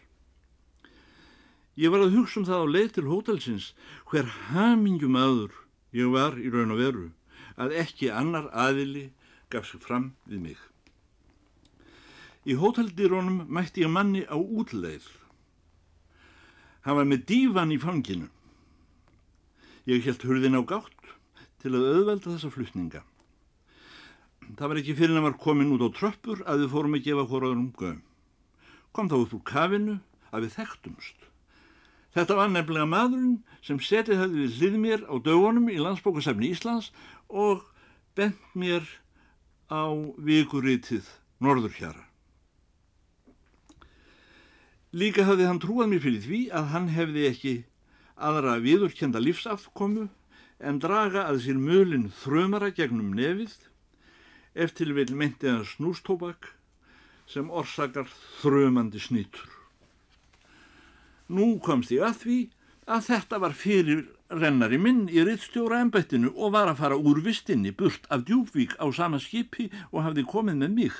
Ég 1.78 1.92
var 1.94 2.04
að 2.04 2.18
hugsa 2.18 2.42
um 2.42 2.46
það 2.46 2.66
á 2.66 2.74
leið 2.74 2.92
til 2.96 3.08
hótelsins 3.08 3.72
hver 4.12 4.28
hamingjum 4.52 5.16
aður 5.18 5.56
ég 5.96 6.12
var 6.14 6.38
í 6.40 6.52
raun 6.52 6.74
og 6.76 6.82
veru 6.82 7.08
að 7.62 7.76
ekki 7.84 8.12
annar 8.12 8.50
aðili 8.52 9.12
gaf 9.52 9.68
sig 9.70 9.82
fram 9.84 10.12
við 10.26 10.44
mig. 10.46 10.60
Í 12.46 12.58
hóteldirónum 12.58 13.46
mætti 13.48 13.84
ég 13.86 13.92
manni 13.94 14.24
á 14.26 14.36
útleið. 14.36 15.06
Hann 16.86 16.98
var 16.98 17.08
með 17.08 17.26
dívan 17.30 17.74
í 17.74 17.78
fanginu. 17.82 18.28
Ég 19.90 20.06
held 20.06 20.24
hurðin 20.26 20.58
á 20.58 20.62
gátt 20.66 21.10
til 21.62 21.74
að 21.76 21.88
auðvelda 21.92 22.34
þessa 22.34 22.54
flutninga. 22.54 23.02
Það 24.58 24.72
var 24.72 24.80
ekki 24.82 24.96
fyrir 24.98 25.20
að 25.20 25.28
var 25.28 25.38
komin 25.42 25.74
út 25.76 25.86
á 25.86 25.90
tröppur 25.94 26.42
að 26.50 26.64
við 26.64 26.74
fórum 26.74 26.98
að 26.98 27.06
gefa 27.06 27.28
hóraður 27.30 27.60
um 27.60 27.70
göm. 27.78 28.00
Kom 28.92 29.12
þá 29.12 29.18
upp 29.22 29.36
úr 29.38 29.44
kafinu 29.48 29.98
að 30.32 30.48
við 30.48 30.56
þekktumst. 30.58 31.28
Þetta 32.12 32.36
var 32.36 32.52
nefnilega 32.52 32.90
maðurinn 32.92 33.38
sem 33.64 33.80
setið 33.80 34.20
höfði 34.20 34.42
við 34.44 34.58
hlið 34.60 34.78
mér 34.84 35.06
á 35.08 35.16
dögunum 35.24 35.70
í 35.72 35.80
landsbókasafni 35.80 36.52
Íslands 36.52 36.92
og 37.30 37.64
bent 38.18 38.42
mér 38.58 38.84
á 39.72 39.88
vikurítið 40.20 41.08
Norðurhjara. 41.40 42.11
Líka 44.92 45.24
hafði 45.24 45.46
hann 45.48 45.60
trúað 45.64 45.88
mér 45.88 46.02
fyrir 46.04 46.24
því 46.26 46.40
að 46.52 46.66
hann 46.74 46.88
hefði 46.92 47.22
ekki 47.30 47.54
aðra 48.20 48.58
viðurkenda 48.60 49.22
lífsafkomu 49.24 50.10
en 50.60 50.82
draga 50.84 51.24
að 51.30 51.46
sér 51.46 51.60
mölin 51.60 52.10
þrömara 52.22 52.74
gegnum 52.76 53.14
nefið 53.16 53.54
eftir 54.66 54.92
vil 54.98 55.14
myndi 55.16 55.48
hann 55.48 55.64
snústóbak 55.64 56.52
sem 57.32 57.48
orsakar 57.48 58.10
þrömandi 58.42 59.00
snýtur. 59.00 59.48
Nú 61.32 61.56
komst 61.64 61.94
ég 61.96 62.04
að 62.04 62.18
því 62.26 62.40
að 62.92 63.08
þetta 63.08 63.40
var 63.40 63.56
fyrir 63.56 64.04
rennari 64.28 64.80
minn 64.82 65.06
í 65.08 65.24
rittstjóra 65.24 65.80
ennbættinu 65.86 66.34
og 66.36 66.52
var 66.58 66.68
að 66.68 66.82
fara 66.84 67.00
úr 67.00 67.24
vistinni 67.24 67.72
burt 67.72 68.12
af 68.12 68.26
djúbvík 68.28 68.76
á 68.76 68.92
sama 68.92 69.24
skipi 69.24 69.70
og 69.92 70.04
hafði 70.04 70.28
komið 70.28 70.60
með 70.66 70.78
mig. 70.82 71.00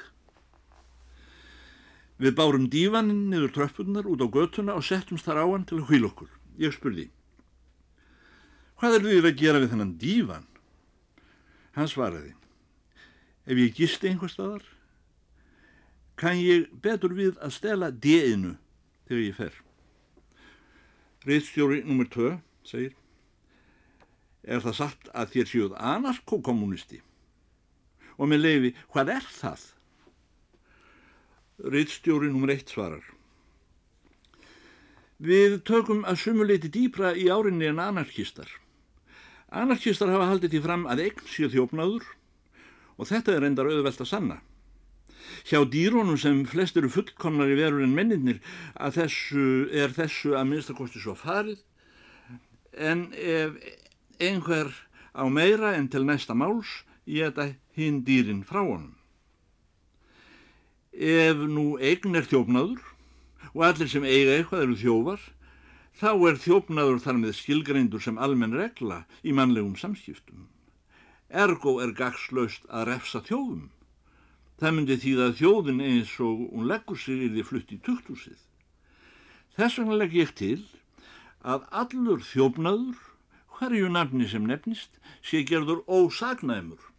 Við 2.22 2.36
bárum 2.38 2.68
dívaninn 2.70 3.32
niður 3.32 3.54
tröppunar 3.56 4.06
út 4.06 4.22
á 4.22 4.28
götuna 4.30 4.76
og 4.78 4.86
settumst 4.86 5.26
þar 5.26 5.42
á 5.42 5.46
hann 5.50 5.64
til 5.66 5.80
að 5.80 5.88
hvíl 5.90 6.06
okkur. 6.06 6.30
Ég 6.62 6.76
spurði, 6.76 7.08
hvað 8.78 8.98
er 9.00 9.08
þið 9.08 9.30
að 9.30 9.40
gera 9.40 9.62
við 9.64 9.72
þennan 9.72 9.96
dívan? 9.98 10.46
Hann 11.74 11.90
svaraði, 11.90 12.36
ef 13.50 13.64
ég 13.64 13.74
gisti 13.74 14.12
einhver 14.12 14.30
staðar, 14.30 14.68
kann 16.20 16.38
ég 16.38 16.70
betur 16.84 17.16
við 17.18 17.40
að 17.42 17.56
stela 17.58 17.90
D-inu 17.90 18.54
þegar 19.10 19.24
ég 19.26 19.38
fer. 19.40 19.60
Reitstjóri 21.26 21.82
nr. 21.88 22.06
2 22.06 22.32
segir, 22.70 22.94
er 24.46 24.62
það 24.62 24.78
satt 24.78 25.14
að 25.14 25.34
þér 25.34 25.54
séuð 25.56 25.78
anarkokommunisti? 25.80 27.02
Og 28.22 28.30
með 28.30 28.46
leifi, 28.46 28.76
hvað 28.94 29.16
er 29.18 29.32
það? 29.42 29.70
Reitstjóri 31.62 32.32
nr. 32.32 32.50
1 32.58 32.72
svarar, 32.74 33.04
Við 35.22 35.60
tökum 35.70 36.00
að 36.10 36.18
sumuleiti 36.18 36.70
dýpra 36.74 37.12
í 37.14 37.28
árinni 37.30 37.68
en 37.70 37.78
anarkistar. 37.78 38.48
Anarkistar 39.54 40.10
hafa 40.10 40.32
haldið 40.32 40.56
því 40.56 40.62
fram 40.64 40.86
að 40.90 41.04
eign 41.04 41.28
séu 41.30 41.50
þjófnaður 41.54 42.08
og 42.98 43.10
þetta 43.10 43.36
er 43.36 43.46
endar 43.46 43.70
auðvelt 43.70 44.02
að 44.02 44.10
sanna. 44.10 44.38
Hjá 45.46 45.62
dýrónum 45.70 46.18
sem 46.18 46.40
flest 46.50 46.80
eru 46.82 46.90
fullkomnar 46.90 47.54
í 47.54 47.60
verur 47.60 47.86
en 47.86 47.94
menninir 47.94 48.40
að 48.74 48.98
þessu 48.98 49.46
er 49.70 49.94
þessu 49.94 50.34
að 50.40 50.50
minnstakosti 50.50 51.04
svo 51.04 51.14
farið 51.20 51.62
en 52.74 53.12
ef 53.14 53.62
einhver 54.18 54.74
á 55.14 55.30
meira 55.30 55.76
en 55.78 55.86
til 55.92 56.02
næsta 56.08 56.34
máls 56.34 56.82
geta 57.06 57.52
hinn 57.78 58.02
dýrin 58.08 58.42
frá 58.42 58.64
honum. 58.64 58.96
Ef 60.92 61.38
nú 61.48 61.78
eign 61.80 62.18
er 62.20 62.26
þjófnaður 62.28 62.82
og 63.56 63.62
allir 63.64 63.88
sem 63.88 64.04
eiga 64.04 64.34
eitthvað 64.36 64.64
eru 64.66 64.76
þjófar, 64.76 65.22
þá 65.96 66.12
er 66.28 66.40
þjófnaður 66.44 67.00
þar 67.06 67.20
með 67.22 67.38
skilgreindur 67.40 68.04
sem 68.04 68.20
almenn 68.20 68.58
regla 68.60 69.06
í 69.24 69.32
mannlegum 69.32 69.78
samskiptum. 69.80 70.50
Ergo 71.32 71.78
er 71.80 71.96
gagslaust 71.96 72.68
að 72.68 72.90
refsa 72.92 73.24
þjófum. 73.24 73.70
Það 74.60 74.76
myndi 74.76 75.00
þýða 75.00 75.28
að 75.30 75.38
þjóðin 75.40 75.82
eins 75.88 76.14
og 76.20 76.44
hún 76.52 76.68
leggur 76.68 77.00
sig 77.00 77.24
í 77.24 77.32
því 77.32 77.48
flutt 77.48 77.72
í 77.72 77.80
tukthúsið. 77.88 78.42
Þess 79.56 79.80
vegna 79.80 79.96
legg 79.96 80.14
ég 80.20 80.36
til 80.36 80.60
að 81.42 81.64
allur 81.72 82.20
þjófnaður, 82.28 83.00
hverju 83.56 83.88
nafni 83.96 84.28
sem 84.28 84.44
nefnist, 84.44 85.00
sé 85.24 85.46
gerður 85.48 85.86
ósagnæmur. 85.88 86.91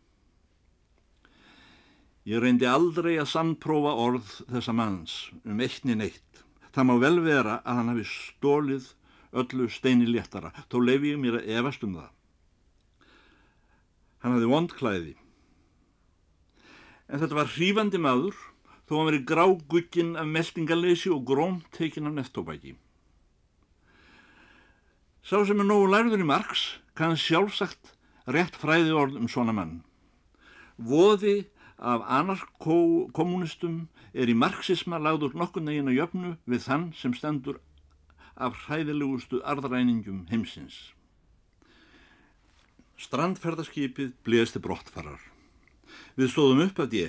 Ég 2.29 2.39
reyndi 2.39 2.69
aldrei 2.71 3.17
að 3.19 3.33
sannprófa 3.33 3.97
orð 3.99 4.35
þessa 4.47 4.75
manns 4.77 5.15
um 5.43 5.63
eittni 5.65 5.97
neitt. 5.99 6.45
Það 6.73 6.89
má 6.89 6.95
vel 7.03 7.17
vera 7.25 7.57
að 7.65 7.79
hann 7.81 7.91
hafi 7.93 8.05
stólið 8.09 8.93
öllu 9.33 9.67
steini 9.73 10.07
léttara, 10.07 10.53
þó 10.71 10.79
lefi 10.85 11.15
ég 11.15 11.21
mér 11.21 11.41
að 11.41 11.51
efast 11.57 11.85
um 11.87 11.97
það. 11.99 12.13
Hann 14.23 14.37
hafi 14.37 14.53
vondklæði 14.53 15.17
en 17.13 17.21
þetta 17.21 17.37
var 17.37 17.51
hrífandi 17.53 18.01
maður 18.01 18.37
þó 18.89 18.95
hann 18.97 19.09
verið 19.11 19.27
grágugginn 19.29 20.15
af 20.21 20.29
meldingaleysi 20.33 21.13
og 21.13 21.27
grómtekin 21.29 22.09
af 22.09 22.17
nettóbæki. 22.17 22.75
Sá 25.23 25.39
sem 25.47 25.61
er 25.61 25.69
nógu 25.69 25.91
lærður 25.93 26.25
í 26.25 26.29
margs 26.29 26.65
kann 26.99 27.19
sjálfsagt 27.21 27.93
rétt 28.33 28.57
fræði 28.59 28.95
orð 28.97 29.21
um 29.21 29.29
svona 29.31 29.55
mann. 29.55 29.83
Voði 30.81 31.45
af 31.83 32.05
anarkomunistum 32.07 33.89
er 34.15 34.31
í 34.31 34.39
marxisma 34.39 35.01
lagður 35.03 35.35
nokkur 35.35 35.65
negin 35.67 35.91
að 35.91 35.99
jöfnu 35.99 36.31
við 36.47 36.65
þann 36.67 36.85
sem 36.95 37.15
stendur 37.19 37.59
af 38.39 38.55
hræðilegustu 38.65 39.43
arðræningum 39.43 40.29
heimsins. 40.31 40.93
Strandferðarskipið 43.03 44.15
bliðasti 44.23 44.63
brottfarar. 44.63 45.19
Við 46.15 46.31
stóðum 46.31 46.63
upp 46.69 46.79
að 46.85 46.95
D. 46.95 47.03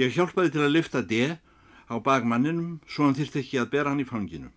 Ég 0.00 0.14
hjálpaði 0.16 0.56
til 0.56 0.64
að 0.66 0.74
lifta 0.74 1.02
D 1.06 1.38
á 1.86 1.94
bakmanninum 2.02 2.80
svo 2.86 3.06
hann 3.06 3.18
þyrst 3.18 3.38
ekki 3.38 3.62
að 3.62 3.70
bera 3.76 3.94
hann 3.94 4.02
í 4.02 4.08
fanginu. 4.08 4.50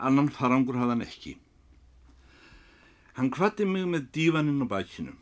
Annan 0.00 0.32
farangur 0.32 0.80
hafði 0.80 0.96
hann 0.96 1.04
ekki. 1.04 1.36
Hann 3.20 3.28
kvatti 3.28 3.68
mig 3.68 3.84
með 3.84 4.08
dívaninn 4.16 4.64
á 4.64 4.66
bakinu. 4.70 5.12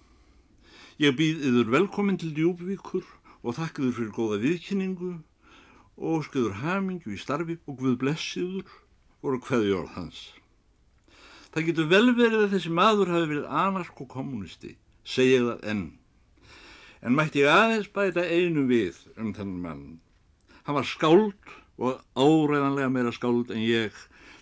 Ég 0.98 1.14
býð 1.14 1.44
yfir 1.46 1.68
velkominn 1.70 2.16
til 2.18 2.32
djúbvíkur 2.34 3.04
og 3.46 3.54
þakkiður 3.54 3.92
fyrir 3.94 4.08
góða 4.16 4.40
viðkynningu 4.42 5.12
og 5.94 6.24
skuður 6.26 6.56
hamingu 6.58 7.12
í 7.14 7.18
starfi 7.22 7.54
og 7.70 7.78
guð 7.78 7.94
blessiður 8.00 8.72
voru 9.22 9.38
hverju 9.46 9.76
orð 9.78 9.94
hans. 9.94 10.18
Það 11.54 11.70
getur 11.70 11.88
vel 11.94 12.10
verið 12.18 12.42
að 12.42 12.50
þessi 12.56 12.74
maður 12.74 13.14
hafi 13.14 13.30
verið 13.30 13.46
anark 13.62 14.02
og 14.02 14.10
kommunisti, 14.10 14.74
segja 15.06 15.46
það 15.46 15.64
enn 15.70 15.86
en 16.98 17.14
mætti 17.14 17.44
ég 17.44 17.54
aðeins 17.54 17.90
bæta 17.94 18.26
einu 18.26 18.66
við 18.66 18.98
um 19.14 19.30
þennan 19.38 19.62
mann. 19.62 19.88
Hann 20.66 20.80
var 20.82 20.92
skáld 20.96 21.58
og 21.78 22.02
áræðanlega 22.18 22.90
meira 22.90 23.14
skáld 23.14 23.54
en 23.54 23.62
ég 23.62 23.94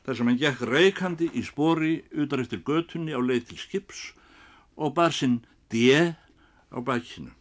þar 0.06 0.16
sem 0.16 0.32
hann 0.32 0.40
gekk 0.40 0.64
reikandi 0.72 1.28
í 1.36 1.44
spori 1.44 1.98
utar 2.16 2.40
eftir 2.40 2.64
götunni 2.64 3.12
á 3.12 3.20
leið 3.20 3.50
til 3.50 3.60
skips 3.60 4.06
og 4.80 4.96
bar 4.96 5.12
sinn 5.12 5.42
D 5.68 6.16
á 6.72 6.78
bakinu. 6.80 7.32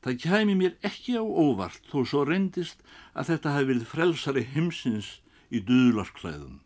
Það 0.00 0.20
kæmi 0.24 0.54
mér 0.56 0.76
ekki 0.86 1.18
á 1.20 1.24
óvart 1.24 1.84
þó 1.92 1.98
svo 2.08 2.24
reyndist 2.24 2.80
að 3.12 3.34
þetta 3.34 3.54
hafi 3.54 3.68
verið 3.70 3.90
frelsari 3.90 4.44
himsins 4.54 5.10
í 5.52 5.60
duðlarsklæðum. 5.60 6.60